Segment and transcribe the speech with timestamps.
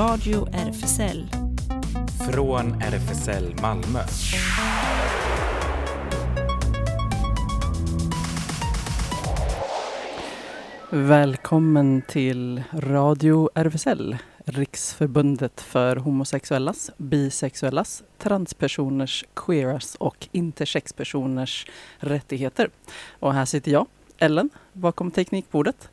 [0.00, 1.28] Radio RFSL.
[2.30, 4.00] Från RFSL Malmö.
[10.90, 21.66] Välkommen till Radio RFSL, Riksförbundet för homosexuellas, bisexuellas, transpersoners, queeras och intersexpersoners
[21.98, 22.70] rättigheter.
[23.10, 23.86] Och här sitter jag,
[24.18, 25.88] Ellen, bakom teknikbordet.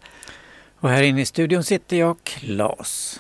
[0.80, 3.20] Och här inne i studion sitter jag, Klas.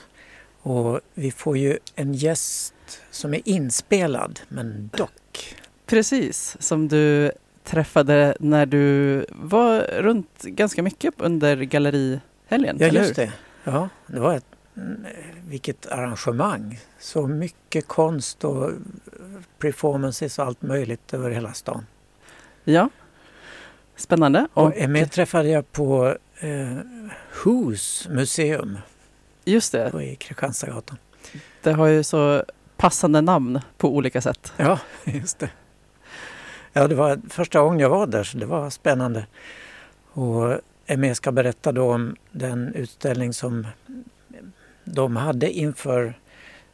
[0.61, 2.73] Och vi får ju en gäst
[3.11, 5.55] som är inspelad, men dock.
[5.85, 7.31] Precis, som du
[7.63, 12.77] träffade när du var runt ganska mycket under gallerihelgen.
[12.79, 13.33] Ja, just det.
[13.63, 14.45] Ja, det var ett,
[14.77, 15.05] mm,
[15.47, 16.79] vilket arrangemang.
[16.99, 18.71] Så mycket konst och
[19.59, 21.85] performances och allt möjligt över hela stan.
[22.63, 22.89] Ja,
[23.95, 24.47] spännande.
[24.53, 26.77] Och, Och med träffade jag på eh,
[27.43, 28.77] Whos museum
[29.51, 30.97] just det, på Kristianstadsgatan.
[31.63, 32.43] det har ju så
[32.77, 34.53] passande namn på olika sätt.
[34.57, 35.49] Ja, just det.
[36.73, 39.25] Ja, det var första gången jag var där så det var spännande.
[40.11, 40.59] Och
[40.89, 43.67] Emme ska berätta då om den utställning som
[44.83, 46.19] de hade inför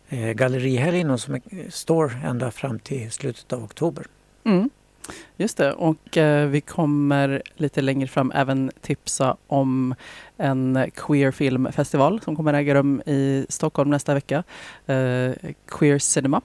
[0.09, 4.05] eh, gallerihelgen och som står ända fram till slutet av oktober.
[4.43, 4.69] Mm.
[5.37, 9.95] Just det, och eh, vi kommer lite längre fram även tipsa om
[10.37, 14.43] en queer filmfestival som kommer äga rum i Stockholm nästa vecka.
[14.85, 15.31] Eh,
[15.67, 16.41] queer Cinema.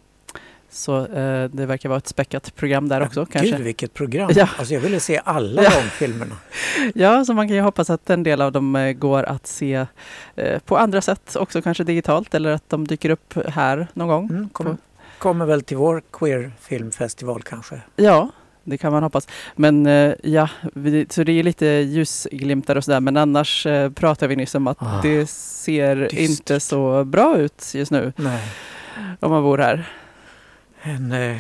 [0.70, 3.26] Så eh, det verkar vara ett späckat program där också.
[3.26, 3.50] kanske.
[3.56, 4.30] Gud vilket program!
[4.34, 4.48] Ja.
[4.58, 5.70] Alltså jag ville se alla Ja.
[5.70, 6.36] de filmerna.
[6.94, 9.86] Ja, så man kan ju hoppas att en del av dem eh, går att se
[10.36, 14.28] eh, på andra sätt, också kanske digitalt eller att de dyker upp här någon gång.
[14.30, 14.76] Mm, kom, På-
[15.18, 17.80] kommer väl till vår queer filmfestival kanske.
[17.96, 18.28] Ja,
[18.68, 19.28] det kan man hoppas.
[19.56, 23.00] Men eh, ja, vi, så det är lite ljusglimtar och sådär.
[23.00, 26.18] Men annars eh, pratar vi nyss om att Ah, det ser dystert.
[26.18, 28.42] inte så bra ut just nu Nej.
[29.20, 29.92] om man bor här.
[30.82, 31.36] En eh,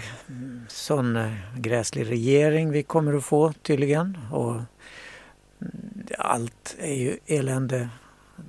[0.68, 4.18] sån eh, gräslig regering vi kommer att få tydligen.
[4.32, 4.64] Och mm,
[6.18, 7.88] allt är ju elände.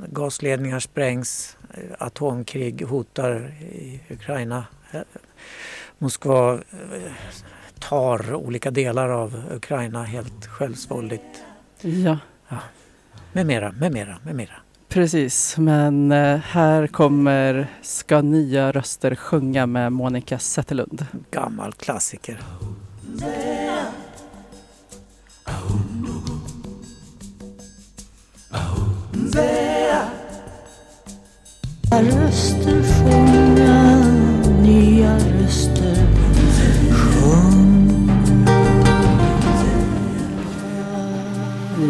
[0.07, 1.57] Gasledningar sprängs,
[1.99, 4.65] atomkrig hotar i Ukraina.
[5.97, 6.59] Moskva
[7.79, 11.43] tar olika delar av Ukraina helt självsvåldigt.
[11.81, 12.17] Ja,
[13.33, 14.53] Med mera, med mera, med mera.
[14.89, 15.57] precis.
[15.57, 21.05] Men eh, här kommer Ska nya röster sjunga med Monica Zetterlund.
[21.31, 22.41] Gammal klassiker.
[31.91, 33.97] röster sjunga,
[34.61, 35.38] nya röster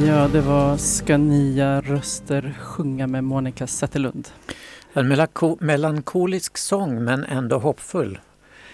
[0.07, 4.27] Ja, det var Ska nya röster sjunga med Monica Zetterlund.
[4.93, 8.19] En melanko- melankolisk sång men ändå hoppfull.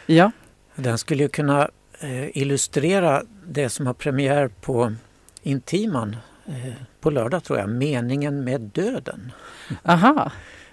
[0.06, 0.31] Ja,
[0.75, 1.69] Den skulle ju kunna
[2.00, 4.94] eh, illustrera det som har premiär på
[5.44, 6.16] Intiman
[6.46, 9.31] eh, på lördag tror jag, Meningen med döden.
[9.84, 10.31] aha.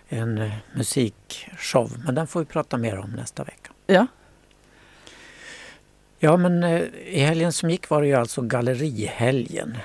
[0.09, 3.71] En eh, musikshow, men den får vi prata mer om nästa vecka.
[3.87, 4.07] Ja,
[6.25, 9.79] Ja men eh, i helgen som gick var det ju alltså gallerihelgen.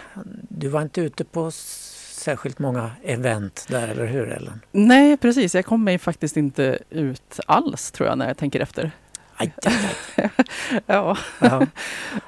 [0.49, 4.61] Du var inte ute på särskilt många event där, eller hur Ellen?
[4.71, 5.55] Nej, precis.
[5.55, 8.91] Jag kom mig faktiskt inte ut alls tror jag när jag tänker efter.
[9.35, 9.73] Aj, aj,
[10.15, 10.29] aj.
[10.85, 11.65] Ja, Ja.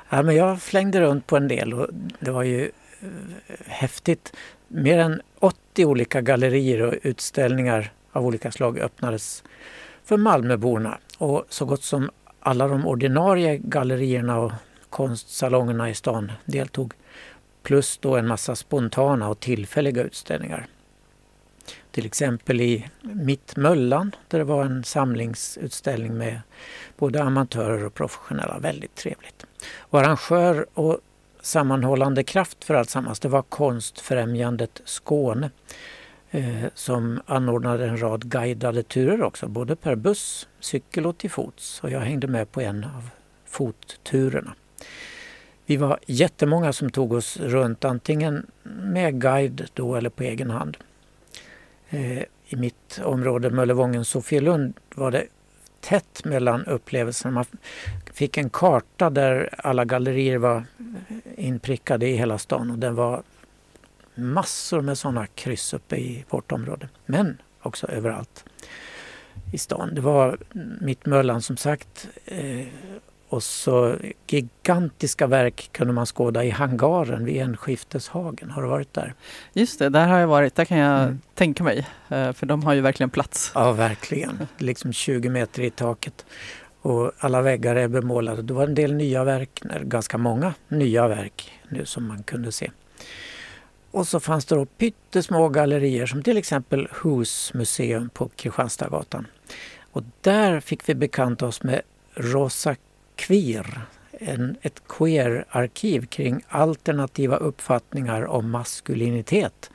[0.09, 1.87] ja, men jag flängde runt på en del och
[2.19, 2.63] det var ju
[3.01, 3.07] eh,
[3.65, 4.33] häftigt.
[4.67, 9.43] Mer än 80 olika gallerier och utställningar av olika slag öppnades
[10.05, 10.97] för Malmöborna.
[11.17, 12.09] Och så gott som
[12.49, 14.51] alla de ordinarie gallerierna och
[14.89, 16.93] konstsalongerna i stan deltog.
[17.63, 20.67] Plus då en massa spontana och tillfälliga utställningar.
[21.91, 26.41] Till exempel i Mittmöllan där det var en samlingsutställning med
[26.97, 28.59] både amatörer och professionella.
[28.59, 29.45] Väldigt trevligt.
[29.77, 30.99] Och arrangör och
[31.41, 35.49] sammanhållande kraft för alltsammans det var Konstfrämjandet Skåne
[36.31, 41.83] eh, som anordnade en rad guidade turer också, både per buss, cykel och till fots.
[41.83, 43.09] Och jag hängde med på en av
[43.45, 44.53] fotturerna.
[45.65, 50.77] Vi var jättemånga som tog oss runt antingen med guide då eller på egen hand.
[51.89, 55.27] Eh, I mitt område Möllevången Sofielund var det
[55.79, 57.31] tätt mellan upplevelserna.
[57.31, 57.45] Man
[58.13, 60.63] fick en karta där alla gallerier var
[61.35, 63.23] inprickade i hela stan och den var
[64.19, 66.89] massor med sådana kryss uppe i vårt område.
[67.05, 68.45] Men också överallt
[69.53, 69.95] i stan.
[69.95, 70.37] Det var
[70.81, 72.65] Mittmöllan som sagt eh,
[73.29, 73.95] Och så
[74.27, 78.49] gigantiska verk kunde man skåda i hangaren vid Enskifteshagen.
[78.49, 79.13] Har du varit där?
[79.53, 80.55] Just det, där har jag varit.
[80.55, 81.19] Där kan jag Mm.
[81.33, 81.87] tänka mig.
[82.09, 83.51] eh, För de har ju verkligen plats.
[83.55, 84.47] Ja, verkligen.
[84.57, 86.25] Liksom 20 meter i taket.
[86.81, 88.41] Och alla väggar är bemålade.
[88.41, 92.71] Det var en del nya verk, ganska många nya verk nu som man kunde se.
[93.91, 99.27] Och så fanns det då pyttesmå gallerier som till exempel Hus museum på Kristianstadsgatan.
[99.91, 101.81] Och där fick vi bekanta oss med
[102.13, 102.75] Rosa
[103.15, 103.81] Queer,
[104.11, 109.69] en, ett queer-arkiv kring alternativa uppfattningar om maskulinitet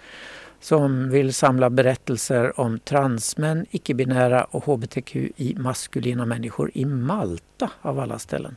[0.61, 8.57] som vill samla berättelser om transmän, icke-binära och hbtqi-maskulina människor i Malta av alla ställen.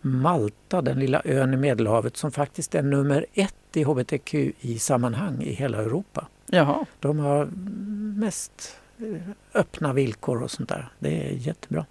[0.00, 5.78] Malta, den lilla ön i Medelhavet som faktiskt är nummer ett i hbtqi-sammanhang i hela
[5.78, 6.26] Europa.
[6.46, 7.48] Jaha, De har
[8.18, 9.20] mest eh,
[9.54, 10.88] öppna villkor och sånt där.
[10.98, 11.86] Det är jättebra.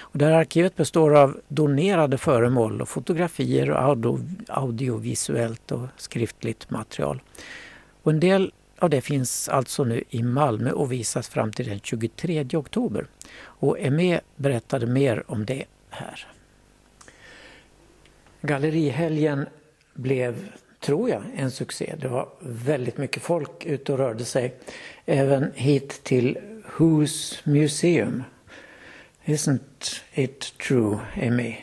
[0.00, 6.70] Och det här arkivet består av donerade föremål och fotografier och audio, audiovisuellt och skriftligt
[6.70, 7.22] material.
[8.02, 11.80] Och en del av det finns alltså nu i Malmö och visas fram till den
[11.80, 13.06] 23 oktober.
[13.42, 16.26] Och Eme berättade mer om det här.
[18.40, 19.46] Gallerihelgen
[19.94, 20.52] blev,
[20.84, 21.94] tror jag, en succé.
[21.98, 24.54] Det var väldigt mycket folk ute och rörde sig.
[25.06, 26.38] Även hit till
[26.76, 28.24] Who's Museum.
[29.24, 31.56] Isn't it true, Amy?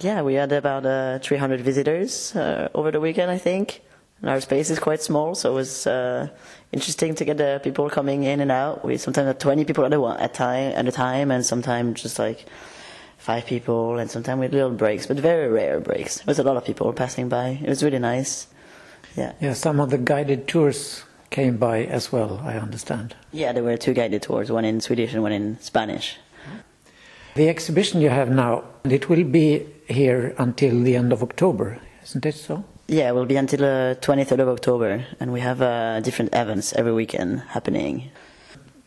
[0.00, 3.80] Yeah, we had about uh, 300 visitors uh, over the weekend, I think.
[4.20, 6.28] And our space is quite small, so it was uh,
[6.72, 8.84] interesting to get the people coming in and out.
[8.84, 12.18] We sometimes had 20 people at a, at, time, at a time, and sometimes just
[12.18, 12.46] like
[13.18, 16.16] five people, and sometimes with little breaks, but very rare breaks.
[16.16, 17.60] There was a lot of people passing by.
[17.62, 18.48] It was really nice.
[19.16, 19.32] Yeah.
[19.40, 23.14] Yeah, some of the guided tours came by as well, I understand.
[23.32, 26.16] Yeah, there were two guided tours, one in Swedish and one in Spanish.
[27.34, 32.24] The exhibition you have now, it will be here until the end of October, isn't
[32.24, 32.64] it so?
[32.88, 36.72] Yeah, it will be until the 23rd of October, and we have uh, different events
[36.74, 38.10] every weekend happening.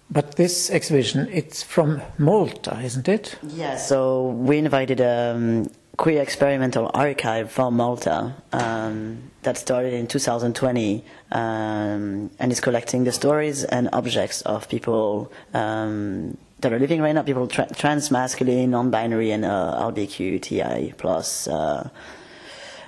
[0.10, 3.38] But this exhibition, it's from Malta, isn't it?
[3.44, 5.70] Yeah, so we invited um,
[6.00, 11.04] queer experimental archive from Malta um, that started in 2020
[11.34, 17.14] um, and is collecting the stories and objects of people um, that are living right
[17.14, 21.50] now, people tra- trans, masculine, non-binary, and uh, LGBTI plus.
[21.50, 21.90] Uh,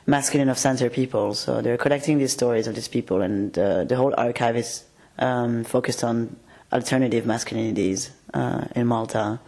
[0.08, 1.34] masculine of center people.
[1.34, 4.86] So they're collecting these stories of these people, and uh, the whole archive is
[5.20, 6.38] um, focused on
[6.72, 9.42] alternative masculinities uh, in Malta.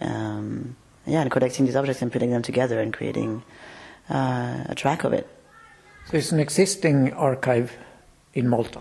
[0.00, 0.76] Um,
[1.06, 3.42] yeah, and collecting these objects and putting them together and creating
[4.10, 5.28] uh, a track of it.
[6.06, 7.72] So it's an existing archive
[8.34, 8.80] in Malta.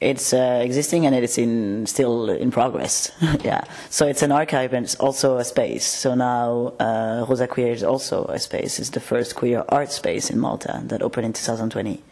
[0.00, 3.10] It's uh, existing and it's in still in progress.
[3.40, 5.84] yeah, so it's an archive and it's also a space.
[5.84, 8.78] So now uh, Rosa Queer is also a space.
[8.78, 12.04] It's the first queer art space in Malta that opened in 2020.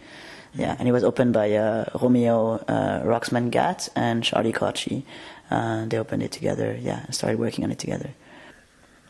[0.54, 5.04] Yeah, and it was opened by uh, Romeo uh, Roxman Gatt and Charlie Kochi.
[5.50, 6.76] Uh, they opened it together.
[6.80, 8.10] Yeah, and started working on it together.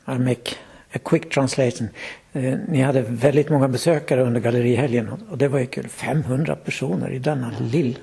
[0.07, 0.55] I'll make
[0.95, 1.89] a quick translation.
[2.33, 5.89] Eh, ni hade väldigt många besökare under gallerihelgen och- det var ju kul.
[5.89, 7.99] 500 personer i denna lill...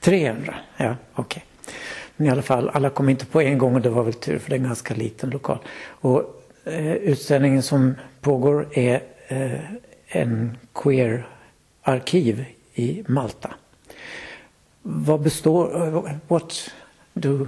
[0.00, 0.54] 300?
[0.76, 1.44] Ja, okej.
[2.16, 4.38] Men i alla fall, alla kom inte på en gång och det var väl tur
[4.38, 5.58] för det är en ganska liten lokal.
[5.80, 9.60] Och eh, utställningen som pågår är eh,
[10.08, 12.44] en queer-arkiv
[12.74, 13.54] i Malta.
[14.82, 15.86] Vad består...
[15.86, 16.70] Uh, What
[17.14, 17.46] do...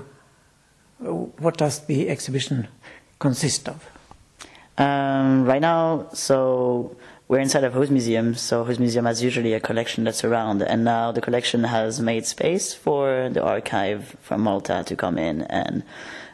[1.37, 2.67] What does the exhibition
[3.19, 3.75] consist of?
[4.81, 6.97] Um, right now, so
[7.29, 8.35] we're inside of Who's Museum.
[8.35, 12.25] So Who's Museum has usually a collection that's around, and now the collection has made
[12.25, 15.43] space for the archive from Malta to come in.
[15.43, 15.83] And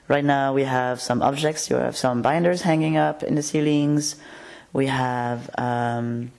[0.07, 1.69] right now we have some objects.
[1.71, 4.15] You have some binders hanging up in the ceilings.
[4.73, 6.31] We have um,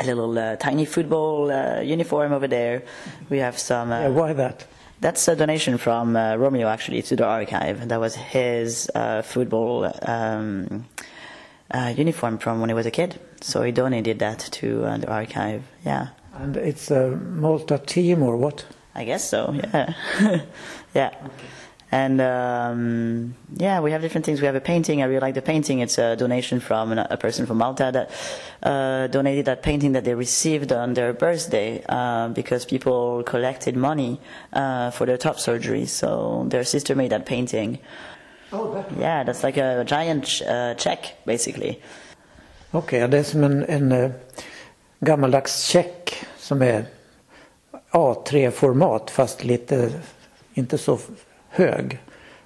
[0.00, 2.82] a little uh, tiny football uh, uniform over there.
[3.30, 3.92] We have some.
[3.92, 4.66] Uh, Yeah, why that?
[5.00, 7.86] that's a donation from uh, Romeo actually to the archive.
[7.86, 10.86] That was his uh, football um,
[11.70, 13.18] uh, uniform from when he was a kid.
[13.40, 15.64] So he donated that to uh, the archive.
[15.84, 18.64] Yeah, And it's a Malta team or what?
[18.94, 19.52] I guess so.
[19.52, 19.92] Yeah,
[20.94, 21.10] yeah.
[21.92, 24.40] And um, yeah, we have different things.
[24.40, 25.02] We have a painting.
[25.02, 25.78] I really like the painting.
[25.78, 28.10] It's a donation from a person from Malta that
[28.62, 34.20] uh, donated that painting that they received on their birthday uh, because people collected money
[34.52, 35.86] uh, for their top surgery.
[35.86, 37.78] So their sister made that painting.
[38.56, 38.86] Oh, that.
[39.00, 41.78] Yeah, that's like a giant uh, check, basically.
[42.70, 44.10] Okej, det är som en, en eh,
[45.00, 46.84] gammaldags check som är
[47.90, 49.90] A3-format fast lite,
[50.54, 50.98] inte så
[51.48, 51.98] hög.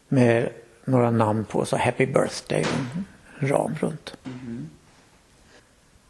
[0.09, 0.49] Med
[0.85, 2.65] några namn på, så Happy Birthday
[3.41, 4.17] en ram runt.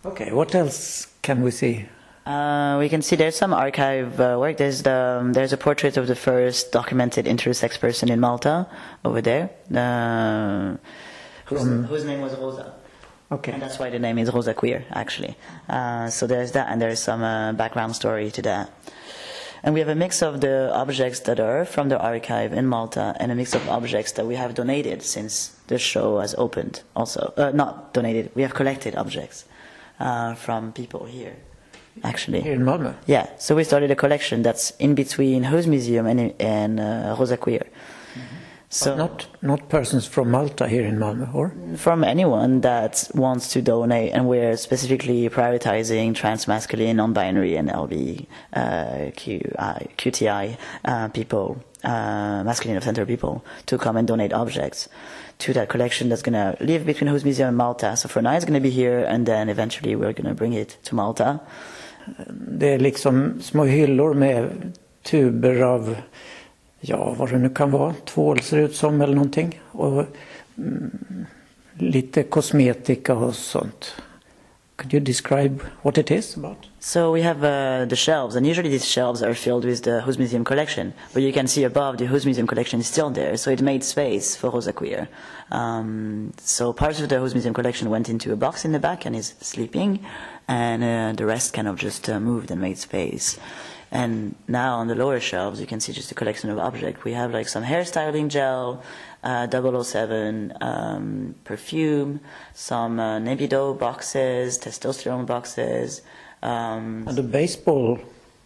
[0.03, 1.85] Okay, what else can we see?
[2.31, 4.57] Uh, we can see there's some archive uh, work.
[4.57, 8.69] There's the um, there's a portrait of the first documented intersex person in Malta
[9.05, 10.77] over there, uh,
[11.47, 12.67] whose, whose name was Rosa.
[13.33, 13.53] Okay.
[13.53, 15.37] And that's why the name is Rosa Queer, actually.
[15.69, 18.71] Uh, so there's that, and there's some uh, background story to that.
[19.65, 23.15] And we have a mix of the objects that are from the archive in Malta
[23.21, 26.83] and a mix of objects that we have donated since the show has opened.
[26.95, 29.45] Also, uh, not donated, we have collected objects
[29.99, 31.37] uh, from people here,
[32.03, 32.41] actually.
[32.41, 32.95] Here in Malmö?
[33.07, 37.37] Yeah, so we started a collection that's in between Hus Museum and, and uh, Rosa
[37.37, 37.67] Queer.
[38.73, 41.53] So But not, not persons from Malta here in Malmö, or?
[41.77, 48.27] from anyone that wants to donate, and we're specifically prioritizing trans, masculine, non-binary, and LB,
[48.53, 54.89] uh, QTI uh, people, uh, masculine of center people, to come and donate objects
[55.41, 57.97] to that collection that's going to live between Hus Museum and Malta.
[57.97, 60.53] So for now, it's going to be here, and then eventually we're going to bring
[60.53, 61.41] it to Malta.
[62.29, 65.97] Det är liksom små hyllor med tuber av,
[66.81, 69.61] ja vad det nu kan vara, tvål ser det ut som eller någonting.
[69.71, 70.05] Och
[70.59, 71.27] mm,
[71.79, 73.95] lite kosmetika och sånt.
[74.81, 76.67] Could you describe what it is about?
[76.79, 80.17] So we have uh, the shelves, and usually these shelves are filled with the Hus
[80.17, 80.95] Museum collection.
[81.13, 83.85] But you can see above the Hus Museum collection is still there, so it made
[83.85, 85.07] space for Rosa Queer.
[85.51, 89.05] Um, so parts of the Hus Museum collection went into a box in the back
[89.05, 90.01] and is sleeping,
[90.51, 93.39] and uh, the rest kind of just uh, moved and made space.
[93.93, 97.05] And now on the lower shelves, you can see just a collection of objects.
[97.05, 98.83] We have like some hairstyling gel,
[99.23, 99.47] uh,
[99.83, 102.21] 007 um, perfume,
[102.53, 106.03] some uh, Nebido boxes, testosterone boxes.
[106.43, 107.99] Um, And a baseball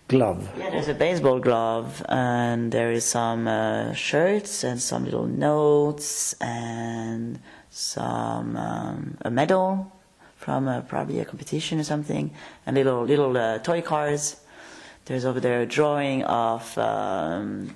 [0.08, 0.50] glove.
[0.58, 6.34] yeah, there's a baseball glove, and there is some uh, shirts and some little notes
[6.40, 7.38] and
[7.70, 9.90] some um, a medal
[10.44, 12.30] from probably a competition or something,
[12.66, 14.36] and little little uh, toy cars.
[15.06, 16.76] There's over there a drawing of.
[16.76, 17.74] Um,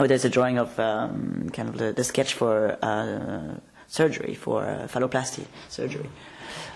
[0.00, 4.66] oh, there's a drawing of um, kind of the, the sketch for uh, surgery for
[4.66, 6.10] uh, phalloplasty surgery.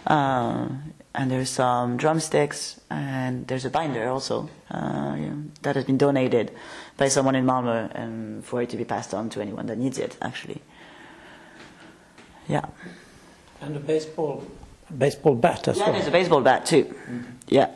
[0.06, 0.68] Uh,
[1.16, 6.52] and there's some drumsticks, and there's a binder also uh, yeah, that has been donated
[6.96, 9.98] by someone in Malmö, and for it to be passed on to anyone that needs
[9.98, 10.16] it.
[10.22, 10.60] Actually,
[12.48, 12.66] yeah.
[13.60, 14.44] And a baseball,
[14.90, 15.92] baseball bat as Yeah, well.
[15.94, 16.94] there's a baseball bat too.
[17.48, 17.70] Yeah.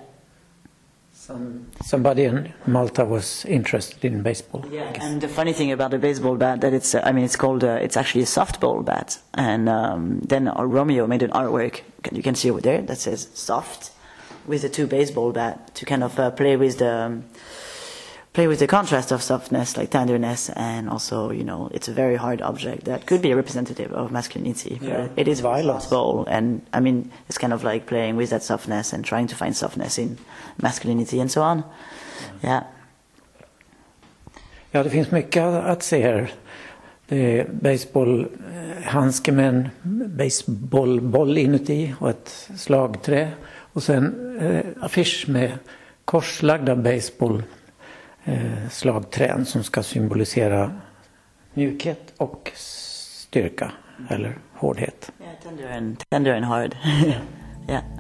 [1.13, 4.65] Some, somebody in Malta was interested in baseball.
[4.71, 7.37] Yeah, and the funny thing about the baseball bat that it's, uh, I mean, it's
[7.37, 9.19] called, uh, it's actually a softball bat.
[9.35, 13.29] And um, then uh, Romeo made an artwork, you can see over there, that says
[13.35, 13.91] soft,
[14.47, 17.25] with the two baseball bat to kind of uh, play with the, um,
[18.39, 22.15] play with the contrast of softness, like tenderness, and also, you know, it's a very
[22.15, 24.79] hard object that could be a representative of masculinity.
[24.81, 25.09] Yeah.
[25.17, 25.87] It is Violence.
[25.87, 29.35] softball, and I mean, it's kind of like playing with that softness and trying to
[29.35, 30.19] find softness in
[30.63, 31.65] masculinity and so on.
[32.45, 32.63] Yeah.
[34.71, 36.31] Ja, det finns mycket att se här.
[37.09, 39.69] Det är baseballhandske med en
[40.17, 43.31] baseballboll inuti och ett slagträ.
[43.73, 45.53] Och sen eh, affisch med
[46.05, 47.43] korslagda baseball
[48.29, 50.81] eh, slagträn som ska symbolisera
[51.55, 53.73] mjukhet och styrka
[54.09, 55.13] eller hårdhet.
[55.19, 56.77] Ja, tender and tender and hard.
[57.69, 57.83] yeah.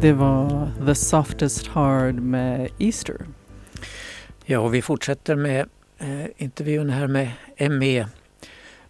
[0.00, 3.26] Det var The Softest Hard med Easter.
[4.44, 7.30] Ja, och vi fortsätter med eh, intervjun här med
[7.70, 8.06] ME.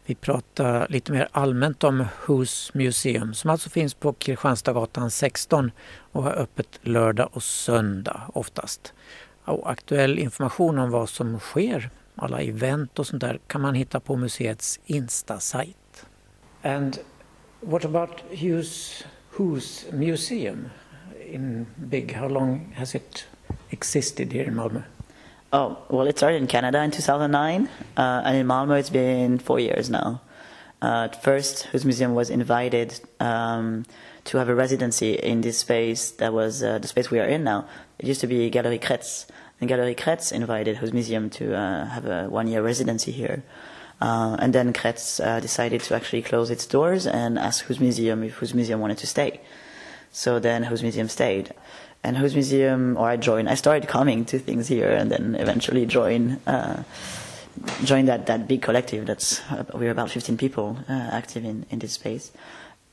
[0.07, 5.71] Vi pratar lite mer allmänt om Hus Museum som alltså finns på Kristianstadsgatan 16
[6.13, 8.93] och har öppet lördag och söndag oftast.
[9.45, 14.01] Och aktuell information om vad som sker, alla event och sånt där kan man hitta
[14.01, 16.07] på museets Insta-sajt.
[16.63, 16.99] And
[17.61, 19.05] what about Hus,
[19.37, 20.69] Hus Museum
[21.31, 22.13] in Big?
[22.13, 23.25] How long has it
[23.71, 24.85] existed here in Malmö?
[25.53, 29.59] Oh, well, it started in Canada in 2009, uh, and in Malmo it's been four
[29.59, 30.21] years now.
[30.83, 33.85] Uh, at first, Hus Museum was invited um,
[34.25, 37.45] to have a residency in this space that was uh, the space we are in
[37.45, 37.67] now.
[37.99, 39.27] It used to be Galerie Kretz,
[39.61, 43.43] and Galerie Kretz invited Hus Museum to uh, have a one-year residency here.
[44.01, 48.23] Uh, and then Kretz uh, decided to actually close its doors and ask Hus Museum
[48.23, 49.41] if Hus Museum wanted to stay.
[50.13, 51.55] So then Whose Museum stayed.
[52.03, 53.49] and Whose Museum, or I joined.
[53.49, 56.83] I started coming to things here, and then eventually join uh,
[57.85, 59.07] join that that big collective.
[59.07, 62.33] That's uh, we're about 15 people uh, active in in this space.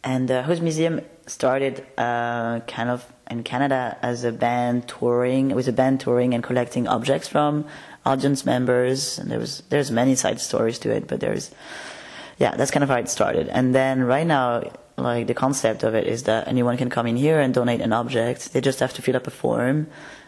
[0.04, 5.68] And uh, Whose Museum started uh, kind of in Canada as a band touring, with
[5.68, 7.66] a band touring and collecting objects from
[8.06, 9.20] audience members.
[9.20, 11.52] And there was there's many side stories to it, but there's
[12.38, 13.48] yeah, that's kind of how it started.
[13.50, 17.16] And then right now, like the concept of it is that anyone can come in
[17.16, 18.54] here and donate an object.
[18.54, 19.88] They just have to fill up a form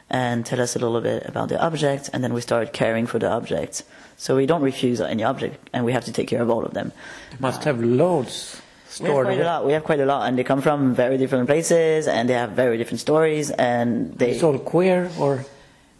[0.09, 3.19] and tell us a little bit about the object, and then we start caring for
[3.19, 3.83] the object.
[4.17, 6.73] So we don't refuse any object, and we have to take care of all of
[6.73, 6.91] them.
[7.39, 8.59] Must have loads
[8.99, 9.65] We have quite a lot.
[9.65, 12.51] We have quite a lot, and they come from very different places, and they have
[12.51, 14.31] very different stories, and they.
[14.31, 15.45] It's all queer or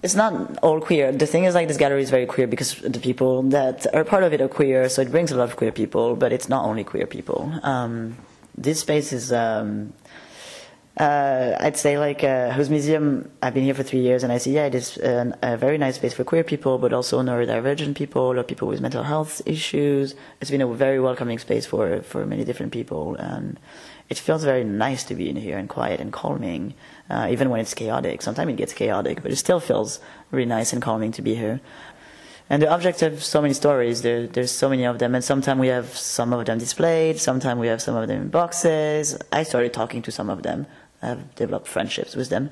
[0.01, 1.11] It's not all queer.
[1.11, 4.23] The thing is, like, this gallery is very queer because the people that are part
[4.23, 6.63] of it are queer, so it brings a lot of queer people, but it's not
[6.63, 7.51] only queer people.
[7.63, 8.15] Um,
[8.57, 9.91] this space is, um,
[10.95, 14.37] uh, I'd say, like, uh, Whose Museum, I've been here for three years, and I
[14.37, 17.95] see, yeah, it is an, a very nice space for queer people, but also neurodivergent
[17.95, 20.15] people or people with mental health issues.
[20.39, 23.59] It's been a very welcoming space for, for many different people, and
[24.07, 26.73] it feels very nice to be in here and quiet and calming,
[27.09, 28.21] uh, even when it's chaotic.
[28.21, 29.99] Sometimes it gets chaotic, but it still feels
[30.31, 31.59] really nice and calming to be here.
[32.49, 34.01] And the objects have so many stories.
[34.01, 37.19] There, there's so many of them, and sometimes we have some of them displayed.
[37.19, 39.17] Sometimes we have some of them in boxes.
[39.31, 40.65] I started talking to some of them.
[41.01, 42.49] I've developed friendships with them.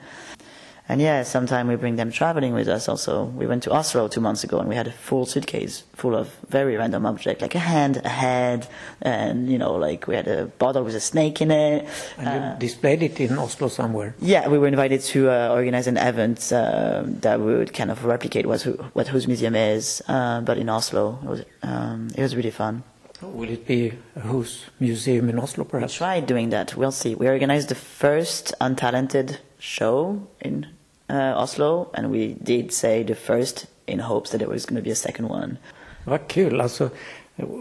[0.89, 3.25] And yeah, sometimes we bring them traveling with us also.
[3.25, 6.27] We went to Oslo two months ago and we had a full suitcase full of
[6.48, 8.67] very random objects, like a hand, a head,
[9.01, 11.86] and you know, like we had a bottle with a snake in it.
[12.17, 14.15] and Uh, you displayed it in Oslo somewhere.
[14.22, 18.46] yeah, we were invited to uh, organize an event uh, that would kind of replicate
[18.46, 18.62] what,
[18.94, 21.20] what Whose Museum is, uh, but in Oslo.
[21.24, 22.84] It was, um, it was really fun.
[23.22, 25.96] Will it be a Whose Museum in Oslo perhaps?
[25.96, 26.77] We tried doing that.
[26.77, 27.13] We'll see.
[27.15, 30.67] We organized the first Untalented show in
[31.09, 34.83] uh, Oslo, and we did say the first in hopes that there was going to
[34.83, 35.57] be a second one.
[36.05, 36.61] Vad kul.
[36.61, 36.89] Alltså,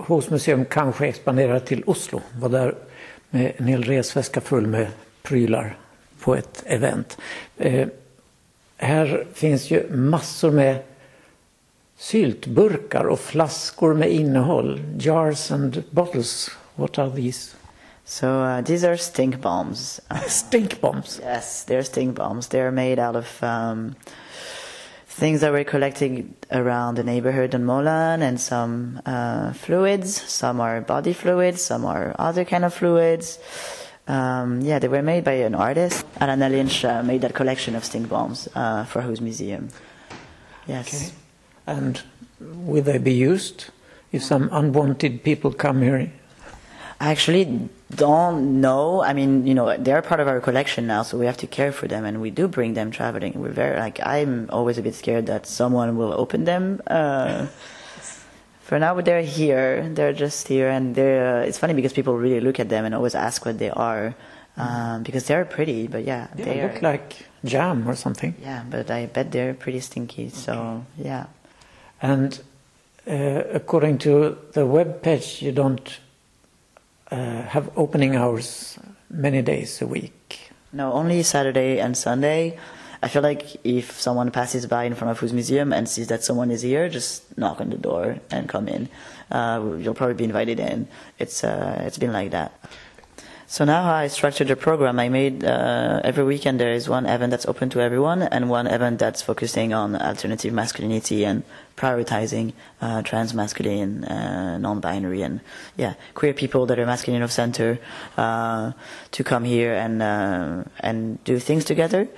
[0.06, 2.20] Whose Museum kanske expanderar till Oslo.
[2.38, 2.74] Var där
[3.30, 4.86] med en hel resväska full med
[5.23, 5.78] prylar
[6.21, 7.18] på ett event.
[7.56, 7.88] Eh,
[8.76, 10.78] här finns ju massor med
[11.97, 14.80] syltburkar och flaskor med innehåll.
[14.99, 16.50] Jars and bottles.
[16.75, 17.56] What are these?
[18.08, 20.00] So uh, these are stink bombs.
[20.28, 21.19] Stink bombs.
[21.21, 22.47] Yes, they're stink bombs.
[22.47, 23.97] They're made out of um,
[25.06, 30.23] things that we're collecting around the neighborhood in Molan and some uh, fluids.
[30.23, 33.40] Some are body fluids, some are other kind of fluids.
[34.06, 36.06] Um, yeah, they were made by an artist.
[36.21, 39.69] Alana Lynch uh, made that collection of stink bombs uh, for Whose Museum.
[40.69, 40.95] Yes.
[40.95, 41.14] Okay.
[41.66, 42.02] And
[42.38, 43.71] will they be used
[44.12, 46.12] if some unwanted people come here?
[47.00, 49.02] Actually don't know.
[49.02, 51.70] I mean, you know, they're part of our collection now, so we have to care
[51.72, 53.32] for them, and we do bring them traveling.
[53.40, 56.80] We're very like I'm always a bit scared that someone will open them.
[56.86, 57.46] Uh,
[58.60, 59.88] for now, they're here.
[59.88, 61.42] They're just here, and they're.
[61.42, 64.14] Uh, it's funny because people really look at them and always ask what they are,
[64.56, 65.86] um, because they're pretty.
[65.86, 66.72] But yeah, They they are.
[66.72, 68.34] look like jam or something.
[68.42, 70.30] Yeah, but I bet they're pretty stinky.
[70.30, 71.26] So yeah.
[72.02, 72.40] And
[73.08, 76.00] uh, according to the web page, you don't
[77.10, 78.78] uh, have opening hours
[79.10, 80.50] many days a week.
[80.73, 82.58] No, only Saturday and Sunday.
[83.02, 86.25] I feel like if someone passes by in front of Whose Museum and sees that
[86.25, 88.88] someone is here, just knock on the door and come in.
[89.30, 90.88] Uh, you'll probably be invited in.
[91.19, 92.52] It's uh, it's been like that.
[93.49, 97.06] So now how I structured the program, I made uh, every weekend there is one
[97.06, 101.45] event that's open to everyone and one event that's focusing on alternative masculinity and
[101.76, 105.41] prioritizing uh, trans masculine, uh, non-binary, and
[105.76, 107.78] yeah, queer people that are masculine of center
[108.17, 108.73] uh,
[109.13, 112.09] to come here and uh, and do things together.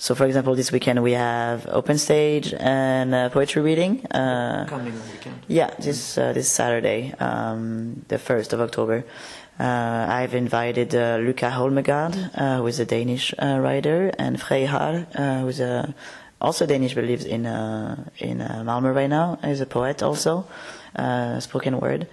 [0.00, 4.06] So, for example, this weekend we have open stage and uh, poetry reading.
[4.06, 5.40] Uh, Coming weekend.
[5.48, 9.04] yeah, this uh, this Saturday, um, the first of October.
[9.58, 15.60] Uh, I've invited uh, Luca Holmegard, uh, who is a Danish writer, and Frey who's
[16.40, 19.38] also Danish but lives in uh, in uh, Malmö right now.
[19.42, 20.46] Is a poet also,
[20.96, 22.06] uh, spoken word,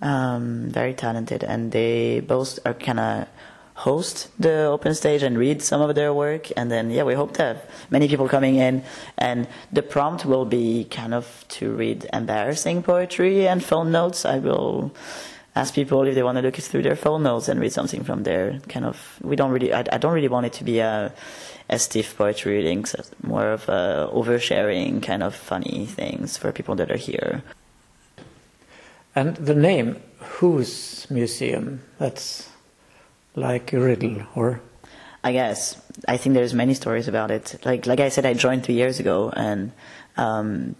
[0.00, 3.28] um, very talented, and they both are kind of
[3.74, 7.32] host the open stage and read some of their work and then yeah we hope
[7.32, 8.84] to have many people coming in
[9.16, 14.38] and the prompt will be kind of to read embarrassing poetry and phone notes i
[14.38, 14.94] will
[15.54, 18.22] ask people if they want to look through their phone notes and read something from
[18.22, 18.60] there.
[18.68, 21.12] Kind of we don't really i, I don't really want it to be a,
[21.68, 26.74] a stiff poetry reading so more of a oversharing kind of funny things for people
[26.76, 27.42] that are here.
[29.14, 30.02] And the name,
[30.40, 32.48] Whose Museum, that's
[33.36, 34.60] like a riddle or?
[35.24, 35.80] I guess.
[36.08, 37.60] I think there's many stories about it.
[37.64, 39.72] Like like I said, I joined three years ago, and
[40.16, 40.74] um,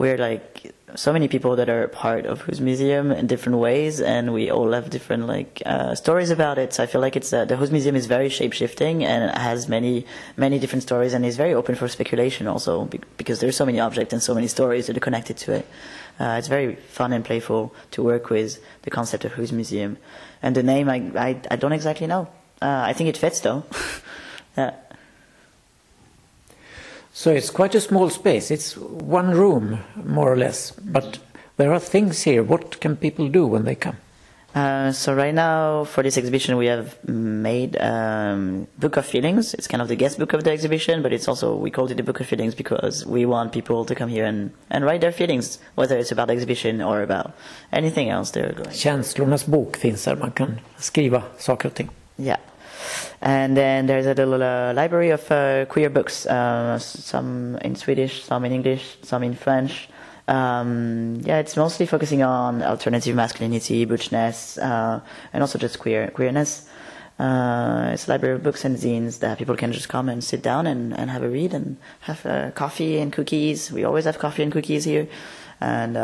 [0.00, 4.32] we're like so many people that are part of Who's Museum in different ways, and
[4.32, 6.72] we all have different like uh, stories about it.
[6.72, 9.68] So I feel like it's uh, the Who's Museum is very shape shifting and has
[9.68, 10.06] many
[10.38, 13.78] many different stories, and is very open for speculation also be- because there's so many
[13.78, 15.66] objects and so many stories that are connected to it.
[16.18, 19.98] Uh, it's very fun and playful to work with the concept of Who's Museum,
[20.42, 22.26] and the name I I, I don't exactly know.
[22.62, 23.64] Uh, I think it fits though.
[24.56, 24.76] yeah.
[27.12, 28.50] So it's quite a small space.
[28.50, 30.70] It's one room, more or less.
[30.70, 31.18] But
[31.56, 32.42] there are things here.
[32.42, 33.96] What can people do when they come?
[34.54, 39.54] Uh, so right now for this exhibition we have made um, book of feelings.
[39.54, 41.96] It's kind of the guest book of the exhibition, but it's also we called it
[41.96, 45.12] the book of feelings because we want people to come here and, and write their
[45.12, 47.32] feelings, whether it's about the exhibition or about
[47.72, 48.70] anything else they're going.
[48.70, 50.16] Känslornas bok finns där.
[50.16, 51.90] Man kan skriva saker och ting.
[52.16, 52.38] Yeah.
[53.20, 58.24] And then there's a little uh, library of uh, queer books, uh, some in Swedish,
[58.24, 59.88] some in English, some in French.
[60.26, 65.00] Um, yeah, it's mostly focusing on alternative masculinity, butchness, uh,
[65.32, 66.68] and also just queer queerness.
[67.18, 70.42] Uh, it's a library of books and zines that people can just come and sit
[70.42, 73.70] down and, and have a read and have uh, coffee and cookies.
[73.70, 75.06] We always have coffee and cookies here,
[75.60, 75.94] and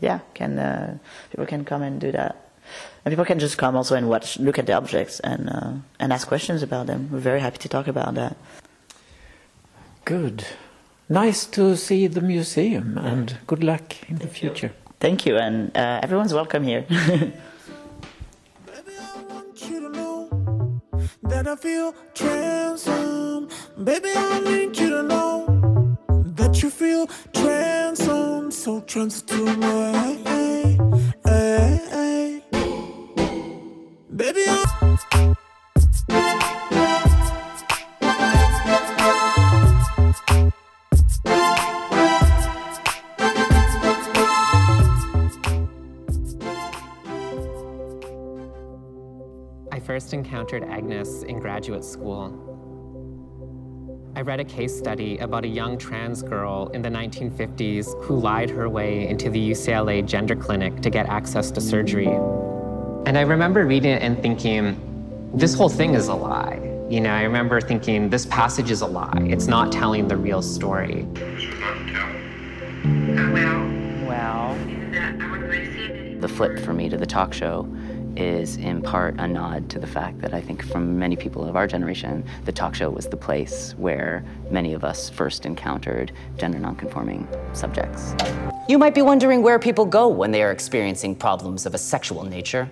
[0.00, 2.47] yeah, can people can come and do that.
[3.04, 6.12] And people can just come also and watch, look at the objects and uh, and
[6.12, 7.08] ask questions about them.
[7.10, 8.36] We're very happy to talk about that.
[10.04, 10.44] Good.
[11.08, 14.72] Nice to see the museum and good luck in the future.
[15.00, 16.82] Thank you, and uh, everyone's welcome here.
[16.82, 17.32] Baby,
[18.66, 20.80] I want you to know
[21.22, 23.52] that I feel transformed.
[23.82, 25.46] Baby, I need you to know
[26.36, 28.52] that you feel transformed.
[28.52, 30.18] So trans to my
[34.18, 35.36] Baby, I
[49.70, 52.34] I first encountered Agnes in graduate school.
[54.16, 58.50] I read a case study about a young trans girl in the 1950s who lied
[58.50, 62.18] her way into the UCLA gender clinic to get access to surgery.
[63.06, 66.60] And I remember reading it and thinking, this whole thing is a lie.
[66.90, 69.26] You know, I remember thinking, this passage is a lie.
[69.28, 71.06] It's not telling the real story.
[74.06, 74.54] Well,
[76.20, 77.68] the flip for me to the talk show
[78.16, 81.56] is in part a nod to the fact that I think from many people of
[81.56, 86.58] our generation, the talk show was the place where many of us first encountered gender
[86.58, 88.14] nonconforming subjects.
[88.68, 92.24] You might be wondering where people go when they are experiencing problems of a sexual
[92.24, 92.68] nature.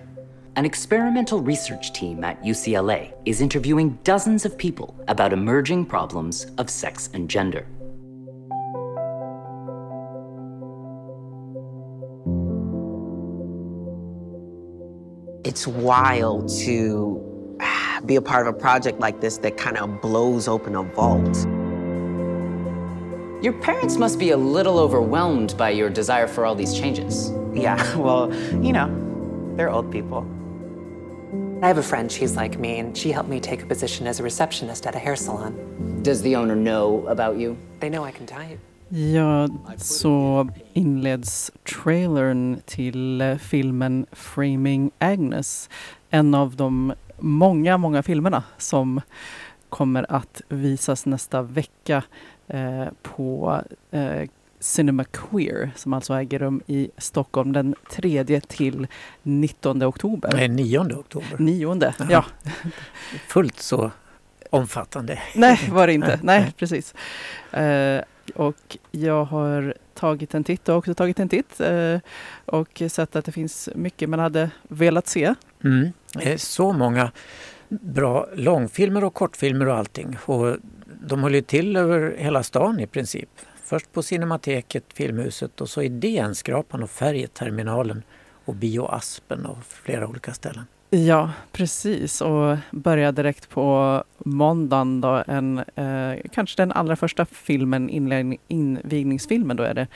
[0.57, 6.67] An experimental research team at UCLA is interviewing dozens of people about emerging problems of
[6.67, 7.67] sex and gender.
[15.45, 17.57] it's wild to
[18.05, 21.35] be a part of a project like this that kind of blows open a vault.
[23.43, 27.31] Your parents must be a little overwhelmed by your desire for all these changes.
[27.53, 28.89] Yeah, well, you know,
[29.55, 30.27] they're old people.
[31.59, 34.19] I have a friend, she's like me, and she helped me take a position as
[34.19, 35.55] a receptionist at a hair salon.
[36.03, 37.57] Does the owner know about you?
[37.79, 38.59] They know I can type.
[38.89, 45.69] Ja, så inleds trailern till eh, filmen Framing Agnes.
[46.09, 49.01] En av de många, många filmerna som
[49.69, 52.03] kommer att visas nästa vecka
[52.47, 58.87] eh, på eh, Cinema Queer som alltså äger rum i Stockholm den 3 till
[59.23, 60.31] 19 oktober.
[60.33, 61.37] Nej, 9 oktober.
[61.37, 62.07] Nionde, Jaha.
[62.11, 62.25] ja.
[63.27, 63.91] Fullt så
[64.49, 65.19] omfattande.
[65.35, 66.19] Nej, var det inte.
[66.23, 66.93] Nej, precis.
[67.51, 68.01] Eh,
[68.35, 71.99] och jag har tagit en titt och också tagit en titt eh,
[72.45, 75.33] och sett att det finns mycket man hade velat se.
[75.63, 75.91] Mm.
[76.13, 77.11] Det är så många
[77.69, 80.17] bra långfilmer och kortfilmer och allting.
[80.25, 80.57] Och
[81.01, 83.29] de håller till över hela stan i princip.
[83.67, 88.03] Först på Cinemateket, Filmhuset och så i DN-skrapan och Färjeterminalen
[88.45, 90.65] och Bio Aspen och flera olika ställen.
[90.89, 92.21] Ja, precis.
[92.21, 97.89] Och börja direkt på måndagen då en, eh, kanske den allra första filmen,
[98.47, 99.87] invigningsfilmen då är det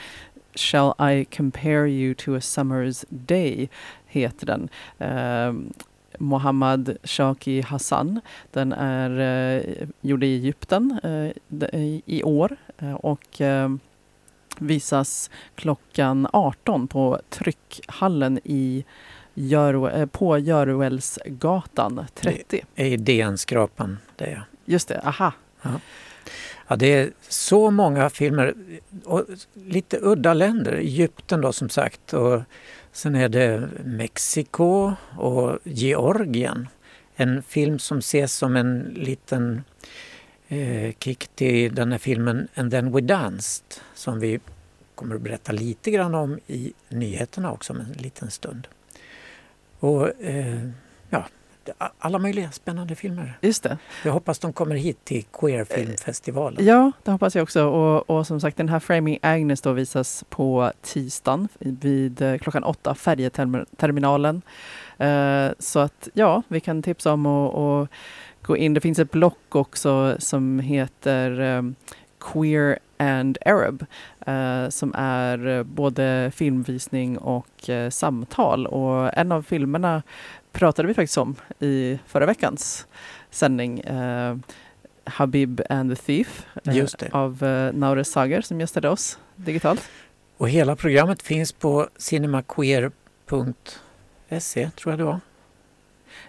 [0.56, 3.70] Shall I compare you to a summer's day
[4.06, 4.70] heter den.
[4.98, 5.54] Eh,
[6.20, 8.22] Mohammad Shaki Hassan.
[8.52, 12.58] Den är eh, gjord i Egypten eh, i, år
[13.00, 13.70] och eh,
[14.60, 18.86] visas klockan 18 på Tryckhallen i
[19.34, 22.64] Gör, eh, på Göruelsgatan 30.
[22.76, 24.44] Det är i DN-skrapan, det är jag.
[24.66, 25.34] Just det, aha.
[25.62, 25.70] Ja.
[26.68, 28.54] ja, det är så många filmer.
[29.04, 30.74] Och lite udda länder.
[30.74, 32.14] Egypten då som sagt.
[32.14, 32.42] Och
[32.92, 36.68] sen är det Mexiko och Georgien.
[37.16, 39.64] En film som ses som en liten
[40.52, 44.40] eh, kick till den här filmen And then we danced som vi
[44.96, 48.68] kommer att berätta lite grann om i nyheterna också om en liten stund.
[49.80, 50.70] Och eh,
[51.10, 51.26] ja,
[52.00, 53.38] alla möjliga spännande filmer.
[53.42, 53.78] Just det.
[54.06, 56.66] Jag hoppas de kommer hit till Queerfilmfestivalen.
[56.66, 57.66] Ja, det hoppas jag också.
[57.66, 62.64] Och, och som sagt, den här Framing Agnes då visas på tisdagen vid eh, klockan
[62.64, 64.42] åtta, färjeterminalen.
[64.98, 67.90] Eh, så att ja, vi kan tipsa om att
[68.52, 68.74] gå in.
[68.74, 71.76] Det finns ett block också som heter um,
[72.20, 73.86] Queer and Arab
[74.26, 78.68] eh, som är både filmvisning och eh, samtal.
[78.68, 80.04] Och en av filmerna
[80.52, 82.88] pratade vi faktiskt om i förra veckans
[83.30, 83.80] sändning.
[83.80, 84.36] Eh,
[85.04, 89.90] Habib and the Thief eh, av eh, Naure Sager som gästade oss digitalt.
[90.38, 95.20] Och hela programmet finns på cinemaqueer.se tror jag det var.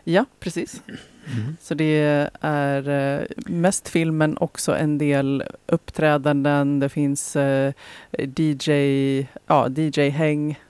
[0.05, 0.83] Ja, precis.
[1.27, 1.57] Mm.
[1.61, 6.81] Så det är eh, mest filmen, också en del uppträdanden.
[6.81, 7.73] Det finns eh,
[8.13, 8.71] DJ,
[9.47, 10.61] ja, DJ-häng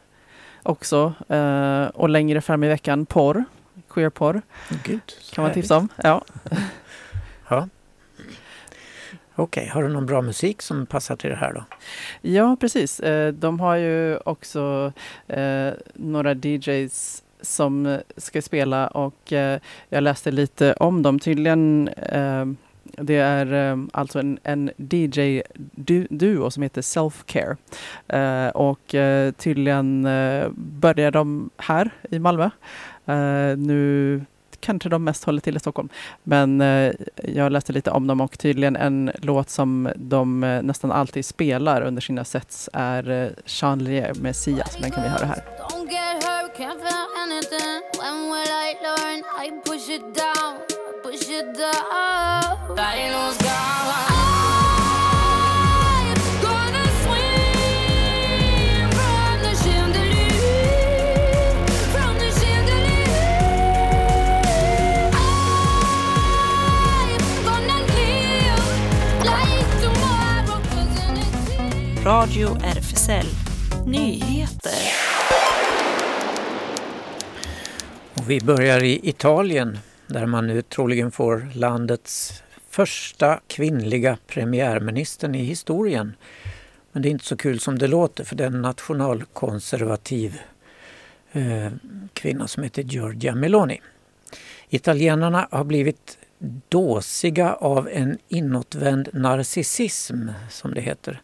[0.63, 1.15] också.
[1.29, 3.45] Eh, och längre fram i veckan porr,
[3.89, 4.43] queer-porr.
[4.85, 5.89] Gud, kan man tipsa om.
[6.03, 6.25] Ja.
[7.49, 7.69] ja.
[9.35, 9.69] Okej, okay.
[9.69, 11.65] har du någon bra musik som passar till det här då?
[12.21, 13.01] Ja, precis.
[13.33, 14.93] De har ju också
[15.95, 21.19] några DJs som eh, ska spela och eh, jag läste lite om dem.
[21.19, 22.47] Tydligen eh,
[22.83, 27.57] det är eh, alltså en, en DJ-duo som heter Selfcare.
[28.09, 32.51] Eh, och eh, tydligen eh, börjar de här i Malmö.
[33.07, 34.21] Eh, nu
[34.63, 35.89] kanske de mest håller till i Stockholm.
[36.23, 40.93] Men eh, jag läste lite om dem och tydligen en låt som de eh, nästan
[40.93, 45.27] alltid spelar under sina sets är eh, Chandelier med Sia, så den kan vi höra
[45.27, 45.43] här.
[46.57, 46.83] Can't
[72.05, 73.27] Radio RFSL
[73.87, 74.73] Nyheter.
[78.15, 85.45] Och vi börjar i Italien där man nu troligen får landets första kvinnliga premiärministern i
[85.45, 86.15] historien.
[86.93, 90.41] Men det är inte så kul som det låter för det är en nationalkonservativ
[91.33, 91.71] eh,
[92.13, 93.81] kvinna som heter Giorgia Meloni.
[94.69, 96.19] Italienarna har blivit
[96.69, 101.23] dåsiga av en inåtvänd narcissism, som det heter.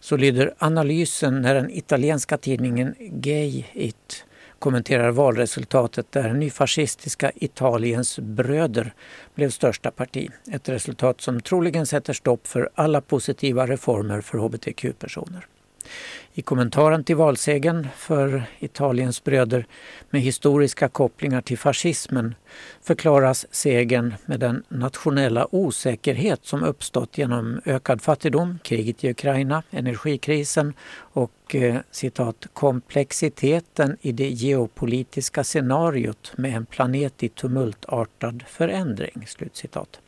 [0.00, 4.24] Så lyder analysen när den italienska tidningen Gay It
[4.58, 8.94] kommenterar valresultatet där nyfascistiska Italiens bröder
[9.34, 10.30] blev största parti.
[10.52, 15.46] Ett resultat som troligen sätter stopp för alla positiva reformer för hbtq-personer.
[16.34, 19.66] I kommentaren till valsegen för Italiens bröder
[20.10, 22.34] med historiska kopplingar till fascismen
[22.82, 30.72] förklaras segern med den nationella osäkerhet som uppstått genom ökad fattigdom, kriget i Ukraina, energikrisen
[30.98, 39.24] och eh, citat komplexiteten i det geopolitiska scenariot med en planet i tumultartad förändring.
[39.26, 40.00] Slutcitat.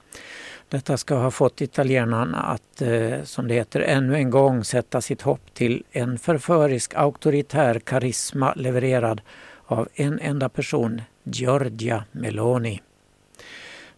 [0.70, 5.22] Detta ska ha fått italienarna att, eh, som det heter, ännu en gång sätta sitt
[5.22, 9.20] hopp till en förförisk auktoritär karisma levererad
[9.66, 12.80] av en enda person, Giorgia Meloni.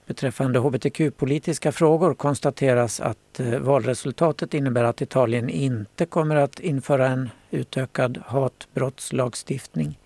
[0.06, 7.30] Beträffande hbtq-politiska frågor konstateras att eh, valresultatet innebär att Italien inte kommer att införa en
[7.50, 9.98] utökad hatbrottslagstiftning.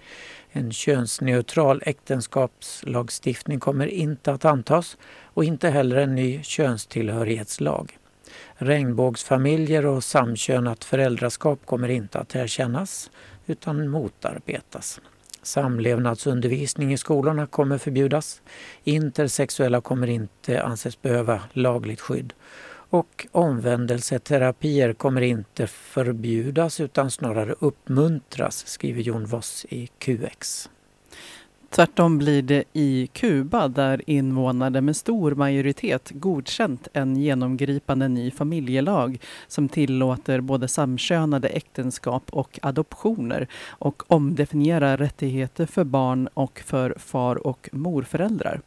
[0.57, 7.99] En könsneutral äktenskapslagstiftning kommer inte att antas och inte heller en ny könstillhörighetslag.
[8.55, 13.11] Regnbågsfamiljer och samkönat föräldraskap kommer inte att erkännas
[13.47, 15.01] utan motarbetas.
[15.43, 18.43] Samlevnadsundervisning i skolorna kommer förbjudas.
[18.85, 22.33] Intersexuella kommer inte anses behöva lagligt skydd.
[22.91, 30.69] Och omvändelseterapier kommer inte förbjudas utan snarare uppmuntras, skriver Jon Voss i QX.
[31.75, 39.19] Tvärtom blir det i Kuba där invånare med stor majoritet godkänt en genomgripande ny familjelag
[39.49, 47.47] som tillåter både samkönade äktenskap och adoptioner och omdefinierar rättigheter för barn och för far
[47.47, 48.61] och morföräldrar.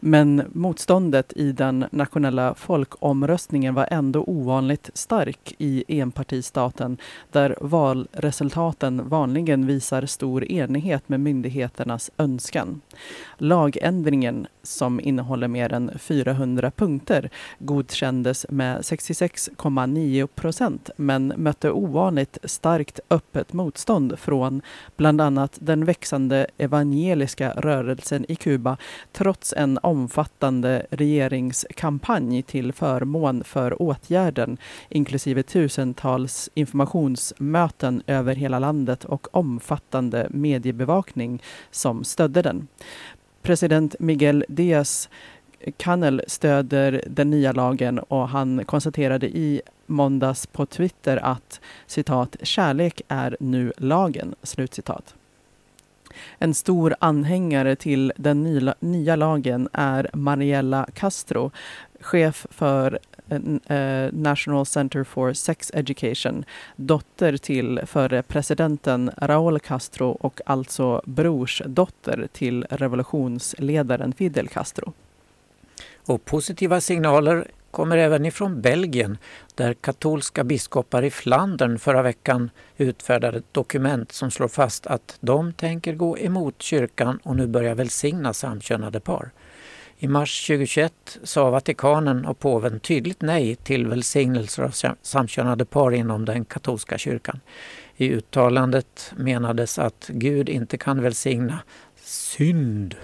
[0.00, 6.96] Men motståndet i den nationella folkomröstningen var ändå ovanligt stark i enpartistaten
[7.32, 12.80] där valresultaten vanligen visar stor enighet med myndigheternas önskan.
[13.38, 23.00] Lagändringen, som innehåller mer än 400 punkter, godkändes med 66,9 procent men mötte ovanligt starkt
[23.10, 24.62] öppet motstånd från
[24.96, 28.76] bland annat den växande evangeliska rörelsen i Kuba
[29.12, 39.36] trots en omfattande regeringskampanj till förmån för åtgärden inklusive tusentals informationsmöten över hela landet och
[39.36, 42.68] omfattande mediebevakning som stödde den.
[43.48, 51.60] President Miguel Diaz-Canel stöder den nya lagen och han konstaterade i måndags på Twitter att
[51.86, 55.14] citat, kärlek är nu lagen, slutcitat.
[56.38, 61.50] En stor anhängare till den nya, nya lagen är Mariella Castro,
[62.00, 62.98] chef för
[63.30, 66.44] Eh, National Center for Sex Education,
[66.76, 74.92] dotter till förre presidenten Raúl Castro och alltså brorsdotter till revolutionsledaren Fidel Castro.
[76.06, 79.18] Och positiva signaler kommer även ifrån Belgien
[79.54, 85.52] där katolska biskopar i Flandern förra veckan utfärdade ett dokument som slår fast att de
[85.52, 89.30] tänker gå emot kyrkan och nu börja välsigna samkönade par.
[90.00, 96.24] I mars 2021 sa Vatikanen och påven tydligt nej till välsignelser av samkönade par inom
[96.24, 97.40] den katolska kyrkan.
[97.96, 101.58] I uttalandet menades att Gud inte kan välsigna
[102.02, 102.96] synd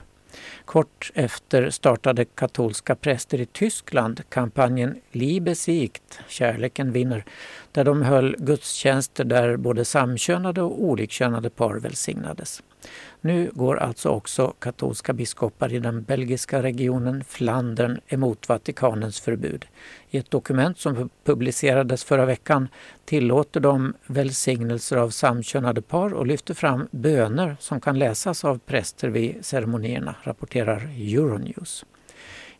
[0.65, 7.25] Kort efter startade katolska präster i Tyskland kampanjen Liebe siegt, kärleken vinner,
[7.73, 12.63] där de höll gudstjänster där både samkönade och olikkönade par välsignades.
[13.21, 19.67] Nu går alltså också katolska biskopar i den belgiska regionen Flandern emot Vatikanens förbud.
[20.11, 22.69] I ett dokument som publicerades förra veckan
[23.05, 29.09] tillåter de välsignelser av samkönade par och lyfter fram böner som kan läsas av präster
[29.09, 31.85] vid ceremonierna, rapporterar Euronews.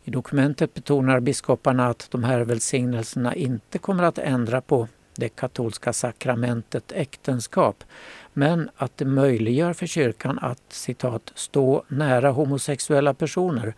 [0.03, 5.93] I dokumentet betonar biskoparna att de här välsignelserna inte kommer att ändra på det katolska
[5.93, 7.83] sakramentet äktenskap
[8.33, 13.73] men att det möjliggör för kyrkan att citat, stå nära homosexuella personer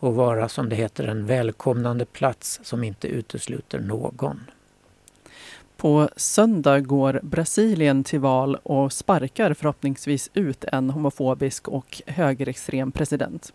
[0.00, 4.40] och vara som det heter en välkomnande plats som inte utesluter någon.
[5.80, 13.52] På söndag går Brasilien till val och sparkar förhoppningsvis ut en homofobisk och högerextrem president.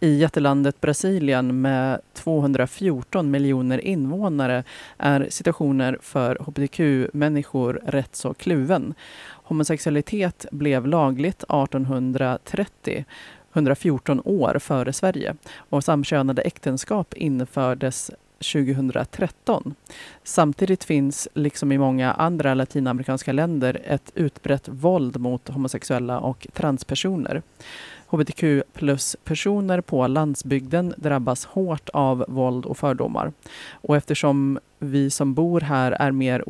[0.00, 4.64] I jättelandet Brasilien med 214 miljoner invånare
[4.98, 8.94] är situationen för hbtq-människor rätt så kluven.
[9.30, 13.04] Homosexualitet blev lagligt 1830
[13.52, 19.74] 114 år före Sverige och samkönade äktenskap infördes 2013.
[20.22, 27.42] Samtidigt finns, liksom i många andra latinamerikanska länder, ett utbrett våld mot homosexuella och transpersoner.
[28.06, 33.32] Hbtq plus-personer på landsbygden drabbas hårt av våld och fördomar.
[33.70, 36.44] Och eftersom vi som bor här är mer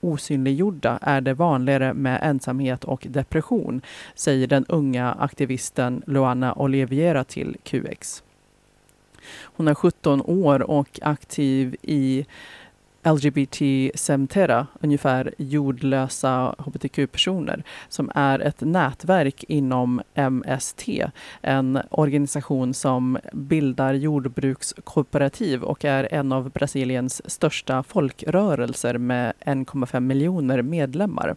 [0.00, 3.80] osynliggjorda är det vanligare med ensamhet och depression,
[4.14, 8.22] säger den unga aktivisten Luana Oliviera till QX.
[9.42, 12.26] Hon är 17 år och aktiv i
[13.02, 13.62] LGBT
[13.94, 20.88] Semtera, ungefär jordlösa hbtq-personer, som är ett nätverk inom MST,
[21.42, 30.62] en organisation som bildar jordbrukskooperativ och är en av Brasiliens största folkrörelser med 1,5 miljoner
[30.62, 31.36] medlemmar.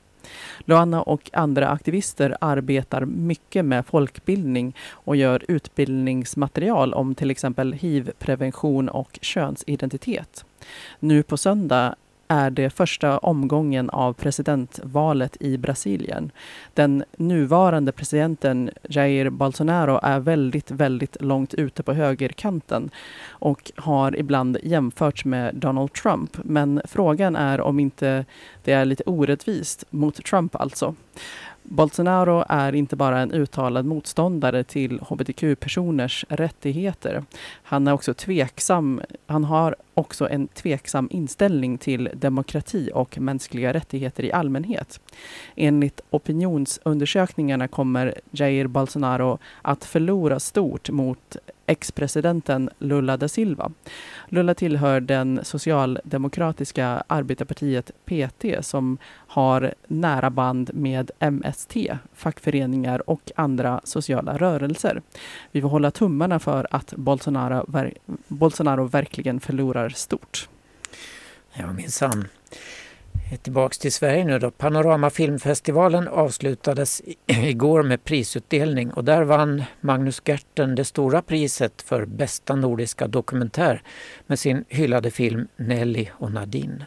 [0.65, 8.89] Luana och andra aktivister arbetar mycket med folkbildning och gör utbildningsmaterial om till exempel hiv-prevention
[8.89, 10.45] och könsidentitet.
[10.99, 11.95] Nu på söndag
[12.31, 16.31] är det första omgången av presidentvalet i Brasilien.
[16.73, 22.89] Den nuvarande presidenten Jair Bolsonaro är väldigt, väldigt långt ute på högerkanten
[23.29, 26.37] och har ibland jämförts med Donald Trump.
[26.43, 28.25] Men frågan är om inte
[28.63, 30.95] det är lite orättvist mot Trump alltså.
[31.63, 37.23] Bolsonaro är inte bara en uttalad motståndare till hbtq-personers rättigheter.
[37.63, 39.01] Han är också tveksam.
[39.27, 44.99] Han har också en tveksam inställning till demokrati och mänskliga rättigheter i allmänhet.
[45.55, 53.71] Enligt opinionsundersökningarna kommer Jair Bolsonaro att förlora stort mot ex-presidenten Lula da Silva.
[54.29, 61.75] Lula tillhör den socialdemokratiska arbetarpartiet PT som har nära band med MST,
[62.13, 65.01] fackföreningar och andra sociala rörelser.
[65.51, 67.93] Vi får hålla tummarna för att Bolsonaro, ver
[68.27, 70.49] Bolsonaro verkligen förlorar stort.
[71.53, 72.27] Ja, minsann.
[73.31, 74.51] Eh, tillbaks till Sverige nu då.
[74.51, 82.05] Panorama filmfestivalen avslutades igår med prisutdelning och där vann Magnus Gerten det stora priset för
[82.05, 83.81] bästa nordiska dokumentär
[84.27, 86.85] med sin hyllade film Nelly och Nadine.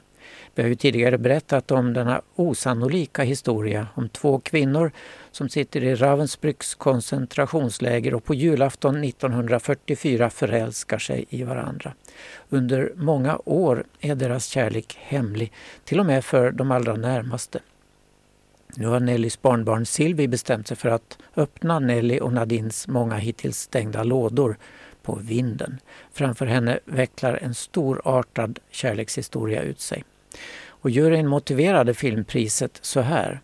[0.54, 4.92] Vi har ju tidigare berättat om denna osannolika historia om två kvinnor
[5.30, 11.92] som sitter i Ravensbrücks koncentrationsläger och på julafton 1944 förälskar sig i varandra.
[12.48, 15.52] Under många år är deras kärlek hemlig,
[15.84, 17.60] till och med för de allra närmaste.
[18.76, 23.58] Nu har Nellys barnbarn Silvi bestämt sig för att öppna Nelly och Nadins många hittills
[23.58, 24.56] stängda lådor
[25.02, 25.78] på vinden.
[26.12, 30.04] Framför henne vecklar en storartad kärlekshistoria ut sig.
[30.66, 33.40] Och juryn motiverade filmpriset så här.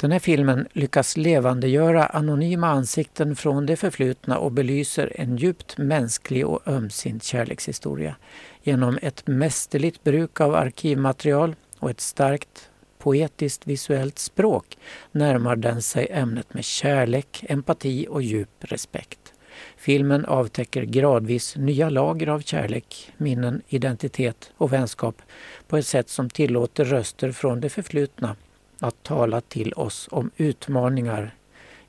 [0.00, 6.46] Den här filmen lyckas levandegöra anonyma ansikten från det förflutna och belyser en djupt mänsklig
[6.46, 8.16] och ömsint kärlekshistoria.
[8.62, 14.78] Genom ett mästerligt bruk av arkivmaterial och ett starkt poetiskt visuellt språk
[15.12, 19.32] närmar den sig ämnet med kärlek, empati och djup respekt.
[19.76, 25.22] Filmen avtäcker gradvis nya lager av kärlek, minnen, identitet och vänskap
[25.68, 28.36] på ett sätt som tillåter röster från det förflutna
[28.80, 31.34] att tala till oss om utmaningar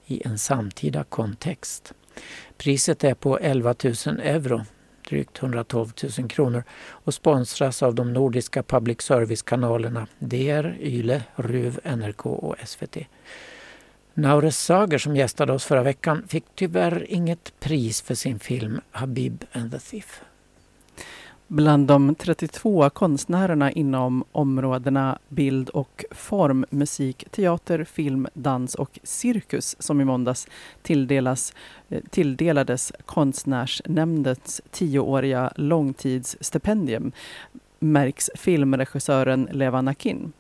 [0.06, 1.94] i en samtida kontext.
[2.58, 4.66] Priset är på 11 000 euro,
[5.10, 12.26] drygt 112 000 kronor och sponsras av de nordiska public service-kanalerna DR, YLE, RUV, NRK
[12.26, 12.98] och SVT.
[14.14, 19.46] Naures Sager som gästade oss förra veckan fick tyvärr inget pris för sin film Habib
[19.52, 20.22] and the Thief.
[21.52, 29.76] Bland de 32 konstnärerna inom områdena bild och form, musik, teater, film, dans och cirkus
[29.80, 30.48] som i måndags
[30.82, 31.54] tilldelas,
[31.90, 37.12] eh, tilldelades Konstnärsnämndens tioåriga långtidsstipendium
[37.80, 40.32] märks filmregissören Levan Akin.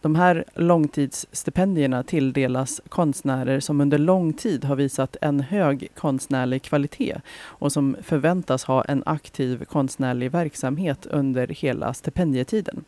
[0.00, 7.16] De här långtidsstipendierna tilldelas konstnärer som under lång tid har visat en hög konstnärlig kvalitet
[7.40, 12.84] och som förväntas ha en aktiv konstnärlig verksamhet under hela stipendietiden.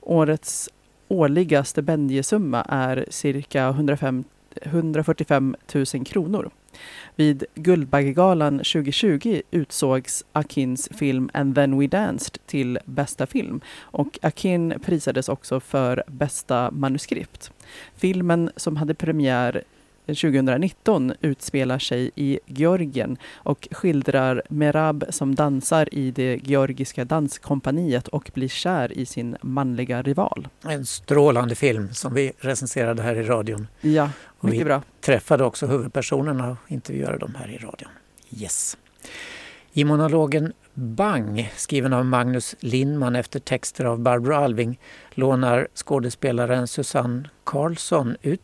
[0.00, 0.70] Årets
[1.08, 4.24] årliga stipendiesumma är cirka 105,
[4.62, 6.50] 145 000 kronor.
[7.16, 14.74] Vid Guldbaggegalan 2020 utsågs Akins film And then we danced till bästa film och Akin
[14.84, 17.52] prisades också för bästa manuskript.
[17.96, 19.64] Filmen som hade premiär
[20.14, 28.30] 2019 utspelar sig i Georgien och skildrar Merab som dansar i det georgiska danskompaniet och
[28.34, 30.48] blir kär i sin manliga rival.
[30.64, 33.68] En strålande film som vi recenserade här i radion.
[33.80, 34.82] Ja, mycket bra.
[35.00, 37.90] träffade också huvudpersonerna och intervjuade dem här i radion.
[38.30, 38.76] Yes.
[39.72, 44.78] I monologen Bang, skriven av Magnus Lindman efter texter av Barbro Alving,
[45.10, 48.40] lånar skådespelaren Susanne Karlsson ut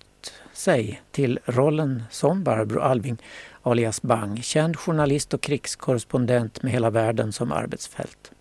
[0.56, 3.16] sig till rollen som Barbro Alving
[3.62, 8.32] alias Bang, känd journalist och krigskorrespondent med hela världen som arbetsfält.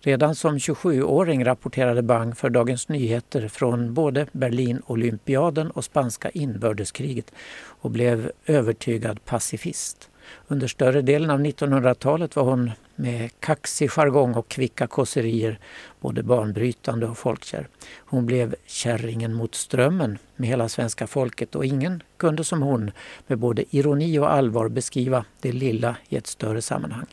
[0.00, 7.90] Redan som 27-åring rapporterade Bang för Dagens Nyheter från både Berlin-olympiaden och spanska inbördeskriget och
[7.90, 10.10] blev övertygad pacifist.
[10.48, 15.58] Under större delen av 1900-talet var hon med kaxig jargong och kvicka kåserier
[16.00, 17.68] både banbrytande och folkkär.
[17.96, 22.90] Hon blev kärringen mot strömmen med hela svenska folket och ingen kunde som hon
[23.26, 27.06] med både ironi och allvar beskriva det lilla i ett större sammanhang.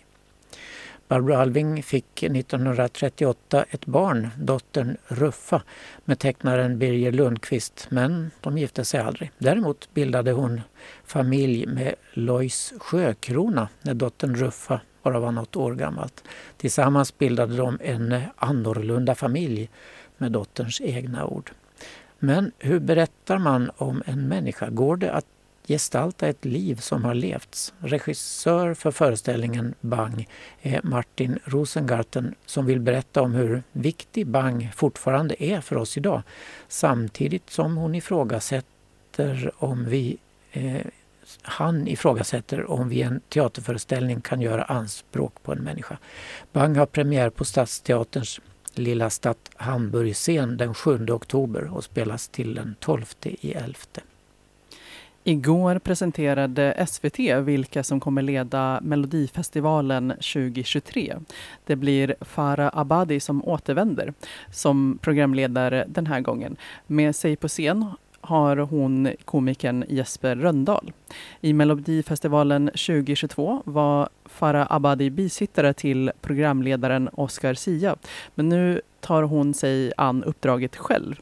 [1.12, 5.62] Barbro Alving fick 1938 ett barn, dottern Ruffa,
[6.06, 9.32] med tecknaren Birger Lundqvist, men de gifte sig aldrig.
[9.38, 10.62] Däremot bildade hon
[11.04, 16.24] familj med Lois Sjökrona när dottern Ruffa bara var något år gammalt.
[16.58, 19.70] Tillsammans bildade de en annorlunda familj
[20.18, 21.52] med dotterns egna ord.
[22.20, 24.70] Men hur berättar man om en människa?
[24.70, 25.26] Går det att
[25.72, 27.74] gestalta ett liv som har levts.
[27.80, 30.28] Regissör för föreställningen Bang
[30.62, 36.22] är Martin Rosengarten som vill berätta om hur viktig Bang fortfarande är för oss idag
[36.68, 40.18] samtidigt som hon ifrågasätter om vi
[40.52, 40.86] eh,
[41.42, 45.98] han ifrågasätter om vi i en teaterföreställning kan göra anspråk på en människa.
[46.52, 48.40] Bang har premiär på Stadsteaterns
[48.76, 53.76] Lilla Stadt Hamburg-scen den 7 oktober och spelas till den 12 i 11.
[55.24, 61.16] Igår presenterade SVT vilka som kommer leda Melodifestivalen 2023.
[61.66, 64.14] Det blir Farah Abadi som återvänder
[64.52, 66.56] som programledare den här gången.
[66.88, 67.86] Med sig på scen
[68.22, 70.92] har hon komikern Jesper Röndahl.
[71.42, 77.96] I Melodifestivalen 2022 var Farah Abadi bisittare till programledaren Oscar Sia.
[78.36, 81.16] Men nu tar hon sig an uppdraget själv.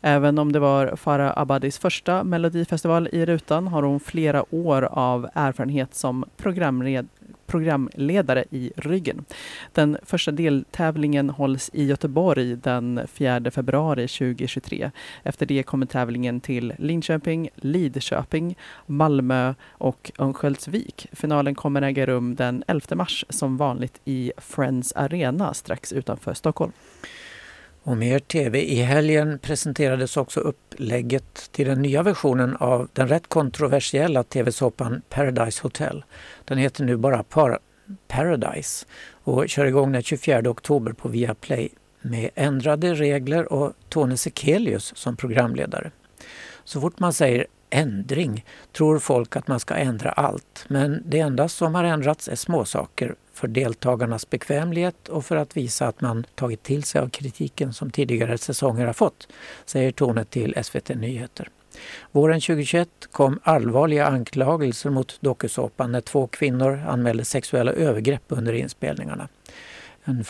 [0.00, 5.28] Även om det var Farah Abadis första Melodifestival i rutan har hon flera år av
[5.34, 7.08] erfarenhet som programled
[7.46, 9.24] programledare i ryggen.
[9.72, 14.90] Den första deltävlingen hålls i Göteborg den 4 februari 2023.
[15.22, 19.35] Efter det kommer tävlingen till Linköping, Lidköping, Malmö
[19.68, 21.06] och Örnsköldsvik.
[21.12, 26.72] Finalen kommer äga rum den 11 mars som vanligt i Friends Arena strax utanför Stockholm.
[27.82, 28.62] Och mer TV.
[28.62, 35.62] I helgen presenterades också upplägget till den nya versionen av den rätt kontroversiella TV-såpan Paradise
[35.62, 36.04] Hotel.
[36.44, 37.58] Den heter nu bara Par
[38.08, 41.68] Paradise och kör igång den 24 oktober på Viaplay
[42.00, 45.90] med ändrade regler och Tone Sekelius som programledare.
[46.64, 50.64] Så fort man säger ändring tror folk att man ska ändra allt.
[50.68, 55.86] Men det enda som har ändrats är småsaker för deltagarnas bekvämlighet och för att visa
[55.86, 59.28] att man tagit till sig av kritiken som tidigare säsonger har fått,
[59.64, 61.48] säger Tone till SVT Nyheter.
[62.12, 69.28] Våren 2021 kom allvarliga anklagelser mot dokusåpan när två kvinnor anmälde sexuella övergrepp under inspelningarna.
[70.04, 70.24] En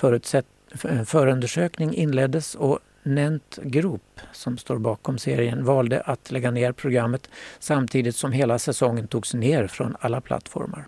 [1.06, 8.16] förundersökning inleddes och Nent Group, som står bakom serien, valde att lägga ner programmet samtidigt
[8.16, 10.86] som hela säsongen togs ner från alla plattformar.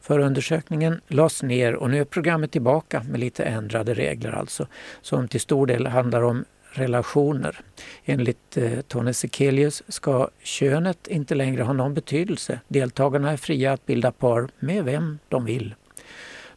[0.00, 4.66] Förundersökningen lades ner och nu är programmet tillbaka med lite ändrade regler alltså,
[5.02, 7.60] som till stor del handlar om relationer.
[8.04, 12.60] Enligt eh, Tone Sekelius ska könet inte längre ha någon betydelse.
[12.68, 15.74] Deltagarna är fria att bilda par med vem de vill.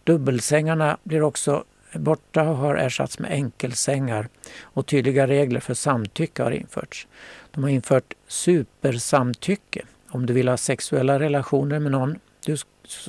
[0.03, 1.63] Dubbelsängarna blir också
[1.93, 4.29] borta har ersatts med enkelsängar
[4.61, 7.07] och tydliga regler för samtycke har införts.
[7.51, 9.81] De har infört supersamtycke.
[10.09, 12.57] Om du vill ha sexuella relationer med någon du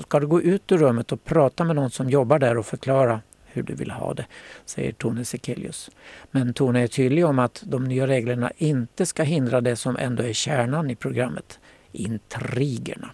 [0.02, 3.20] ska du gå ut ur rummet och prata med någon som jobbar där och förklara
[3.44, 4.26] hur du vill ha det,
[4.64, 5.90] säger Tone Sekelius.
[6.30, 10.22] Men Tone är tydlig om att de nya reglerna inte ska hindra det som ändå
[10.22, 11.60] är kärnan i programmet,
[11.92, 13.10] intrigerna.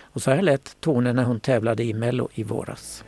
[0.00, 3.04] Och så här lät Tone när hon tävlade i Mello i våras.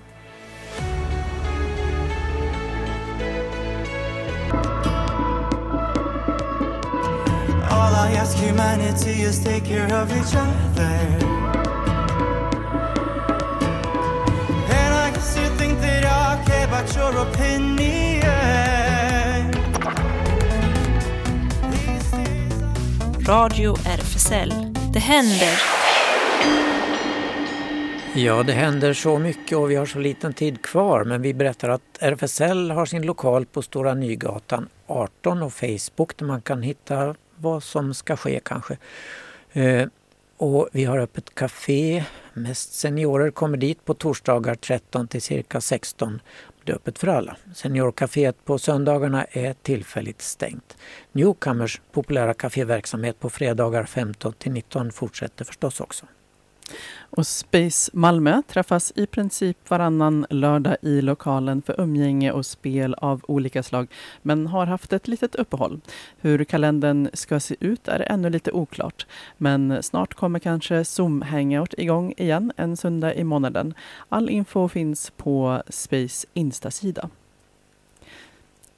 [7.76, 11.46] All I ask humanity is take care of each other
[16.76, 18.26] about your opinion.
[23.26, 24.52] Radio RFSL.
[24.92, 25.58] Det händer.
[28.14, 31.68] Ja, det händer så mycket och vi har så liten tid kvar men vi berättar
[31.68, 37.14] att RFSL har sin lokal på Stora Nygatan 18 och Facebook där man kan hitta
[37.37, 38.76] vad som ska ske kanske.
[39.53, 39.89] Eh,
[40.37, 42.05] och vi har öppet café.
[42.34, 46.20] Mest seniorer kommer dit på torsdagar 13 till cirka 16
[46.66, 47.37] det är öppet för alla.
[47.55, 50.76] Seniorcaféet på söndagarna är tillfälligt stängt.
[51.12, 56.07] Newcomers populära kaféverksamhet på fredagar 15 till 19 fortsätter förstås också.
[56.98, 63.24] Och Space Malmö träffas i princip varannan lördag i lokalen för umgänge och spel av
[63.28, 63.88] olika slag,
[64.22, 65.80] men har haft ett litet uppehåll.
[66.20, 69.06] Hur kalendern ska se ut är ännu lite oklart,
[69.36, 73.74] men snart kommer kanske Zoom Hangout igång igen en söndag i månaden.
[74.08, 77.10] All info finns på Space Instasida.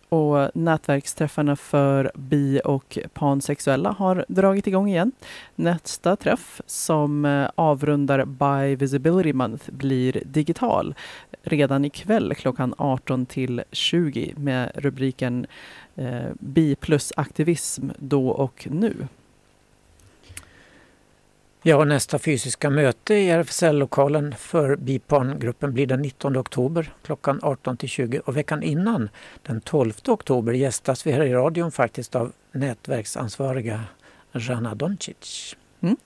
[0.08, 5.12] Och nätverksträffarna för bi och pansexuella har dragit igång igen.
[5.54, 10.94] Nästa träff som eh, avrundar Bi Visibility Month blir digital
[11.42, 15.46] redan ikväll klockan 18 till 20 med rubriken
[15.96, 18.94] eh, Bi plus aktivism då och nu.
[21.62, 27.88] Ja, nästa fysiska möte i RFSL-lokalen för BIPAN-gruppen blir den 19 oktober klockan 18 till
[27.88, 29.08] 20 och veckan innan,
[29.42, 33.84] den 12 oktober, gästas vi här i radion faktiskt av nätverksansvariga
[34.32, 35.56] Rana Doncic.
[35.80, 35.96] Mm.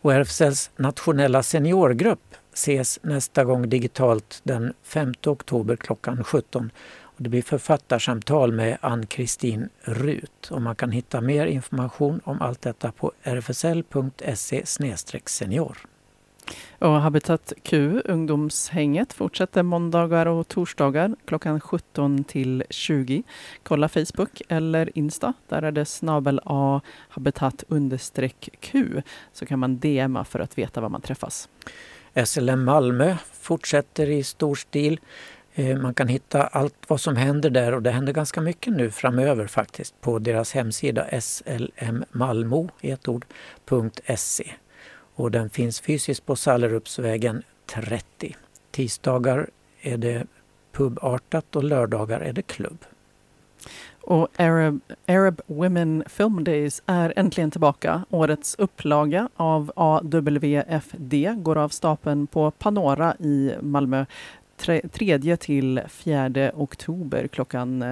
[0.00, 7.28] Och RFSLs nationella seniorgrupp ses nästa gång digitalt den 5 oktober klockan 17 Och det
[7.28, 13.12] blir författarsamtal med Ann-Kristin Rut och man kan hitta mer information om allt detta på
[13.22, 14.66] rfsl.se
[15.26, 15.78] senior.
[16.78, 23.22] Och Habitat Q, ungdomshänget, fortsätter måndagar och torsdagar klockan 17 till 20.
[23.62, 25.32] Kolla Facebook eller Insta.
[25.48, 29.02] Där är det snabel A habitat understreck Q.
[29.32, 31.48] Så kan man DMa för att veta var man träffas.
[32.24, 35.00] SLM Malmö fortsätter i stor stil.
[35.54, 38.90] Eh, man kan hitta allt vad som händer där och det händer ganska mycket nu
[38.90, 43.24] framöver faktiskt på deras hemsida slmmalmo, ett ord,
[44.16, 44.52] .se
[45.14, 48.36] och den finns fysiskt på Sallerupsvägen 30.
[48.70, 49.48] Tisdagar
[49.80, 50.26] är det
[50.72, 52.78] pubartat och lördagar är det klubb.
[54.00, 58.04] Och Arab, Arab Women Film Days är äntligen tillbaka.
[58.10, 64.04] Årets upplaga av AWFD går av stapeln på Panora i Malmö
[64.56, 67.82] 3 till 4 oktober klockan...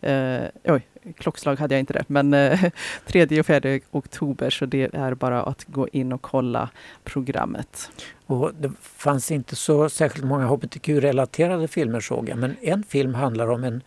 [0.00, 0.86] Eh, eh, oj,
[1.18, 2.64] klockslag hade jag inte det, men eh,
[3.06, 6.68] 3 och 4 oktober så det är bara att gå in och kolla
[7.04, 7.90] programmet.
[8.26, 13.50] Och det fanns inte så särskilt många hbtq-relaterade filmer såg jag, men en film handlar
[13.50, 13.82] om en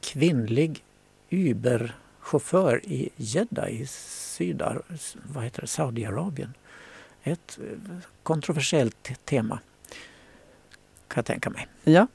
[0.00, 0.82] kvinnlig
[1.30, 4.82] Uber-chaufför i Jeddah i Sydar,
[5.32, 6.54] vad heter det, Saudiarabien.
[7.22, 9.58] Ett eh, kontroversiellt tema
[11.08, 11.66] kan jag tänka mig.
[11.84, 12.06] Ja.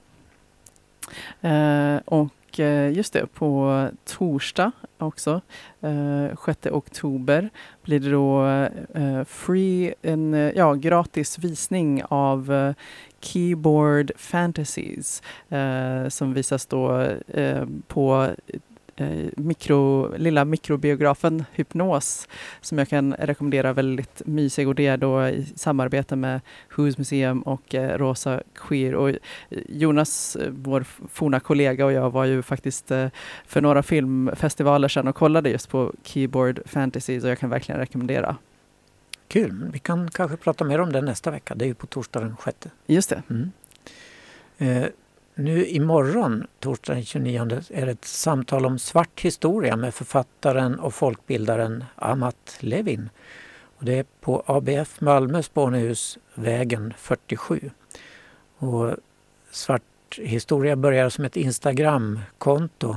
[1.42, 5.42] Eh, och eh, just det, på torsdag också,
[5.82, 7.50] eh, 6 oktober,
[7.84, 8.46] blir det då
[8.94, 12.74] eh, free, en eh, ja, gratis visning av eh,
[13.20, 18.30] Keyboard Fantasies eh, som visas då eh, på
[19.38, 22.28] mikro, lilla mikrobiografen Hypnos
[22.62, 26.42] som jag kan rekommendera väldigt mysig och det är då i samarbete med
[26.76, 28.96] Who's Museum och eh, Rosa Queer.
[28.96, 29.16] Och
[29.70, 30.84] Jonas, eh, vår
[31.14, 33.08] forna kollega och jag var ju faktiskt eh,
[33.46, 38.36] för några filmfestivaler sedan och kollade just på Keyboard Fantasies och jag kan verkligen rekommendera.
[39.28, 41.56] Kul, vi kan kanske prata mer om det nästa vecka.
[41.56, 42.58] Det är ju på torsdag den 6.
[42.86, 43.24] Just det.
[43.30, 43.52] Mm.
[44.58, 44.86] Eh,
[45.42, 50.94] nu imorgon, torsdag den 29, är det ett samtal om svart historia med författaren och
[50.94, 53.10] folkbildaren Amat Levin.
[53.78, 57.70] Och det är på ABF Malmö Spånehus, vägen 47.
[58.58, 58.96] Och
[59.52, 59.84] svart
[60.18, 62.96] historia börjar som ett Instagramkonto.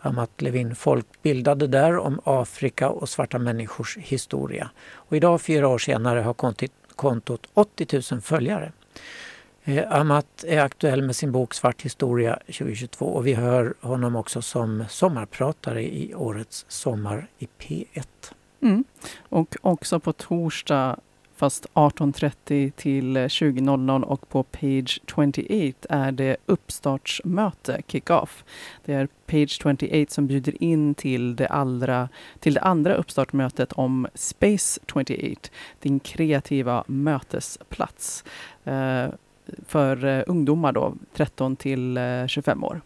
[0.00, 4.70] Amat Levin folkbildade där om Afrika och svarta människors historia.
[4.92, 6.34] Och idag, fyra år senare, har
[6.96, 8.72] kontot 80 000 följare.
[9.66, 14.42] Eh, Amat är aktuell med sin bok Svart historia 2022 och vi hör honom också
[14.42, 18.06] som sommarpratare i årets Sommar i P1.
[18.60, 18.84] Mm.
[19.28, 20.96] Och också på torsdag
[21.36, 28.44] fast 18.30 till 20.00 och på Page 28 är det uppstartsmöte, kick-off.
[28.84, 32.08] Det är Page 28 som bjuder in till det, allra,
[32.38, 35.50] till det andra uppstartsmötet om Space 28,
[35.80, 38.24] din kreativa mötesplats.
[38.64, 39.08] Eh,
[39.66, 42.80] för eh, ungdomar då, 13 till 25 eh, år.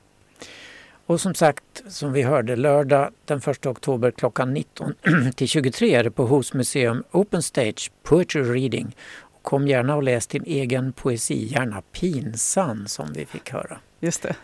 [1.06, 4.94] Och som sagt, som vi hörde, lördag den 1 oktober klockan 19
[5.34, 8.96] till 23 är det på Hos Museum Open Stage Poetry Reading.
[9.42, 13.78] Kom gärna och läs din egen poesi, gärna pinsan som vi fick höra.
[14.00, 14.36] Just det.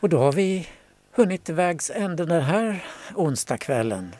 [0.00, 0.68] Och då har vi
[1.12, 4.12] hunnit vägs ände den här onsdagskvällen.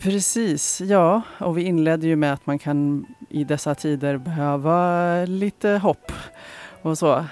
[0.00, 1.22] Precis, ja.
[1.38, 6.12] Och vi inledde ju med att man kan i dessa tider behöva lite hopp
[6.82, 7.16] och så.
[7.16, 7.22] Uh,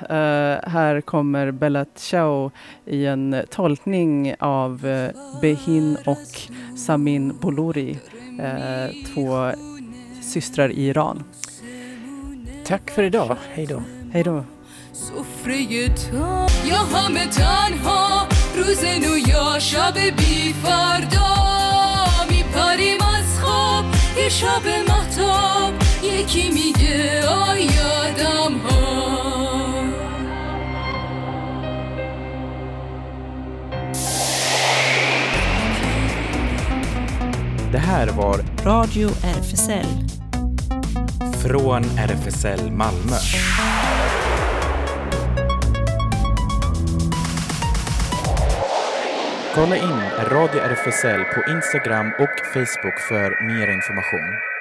[0.70, 2.50] här kommer Bella Ciao
[2.86, 5.08] i en tolkning av uh,
[5.40, 7.98] Behin och Samin Bolori,
[8.40, 9.52] uh, två
[10.22, 11.24] systrar i Iran.
[12.64, 13.36] Tack för idag.
[13.54, 13.82] Hej då.
[14.12, 14.44] Hej då.
[14.92, 21.73] سفره تو یا همه تنها روز نو یا شب بی فردا
[22.54, 23.84] میپریم از خواب
[24.16, 29.10] یه شب محتاب یکی میگه آیادم ها
[37.72, 39.90] Det här var Radio RFSL.
[41.42, 43.16] Från RFSL Malmö.
[49.55, 49.99] Kolla in
[50.31, 54.54] Radio RFSL på Instagram och Facebook för mer information.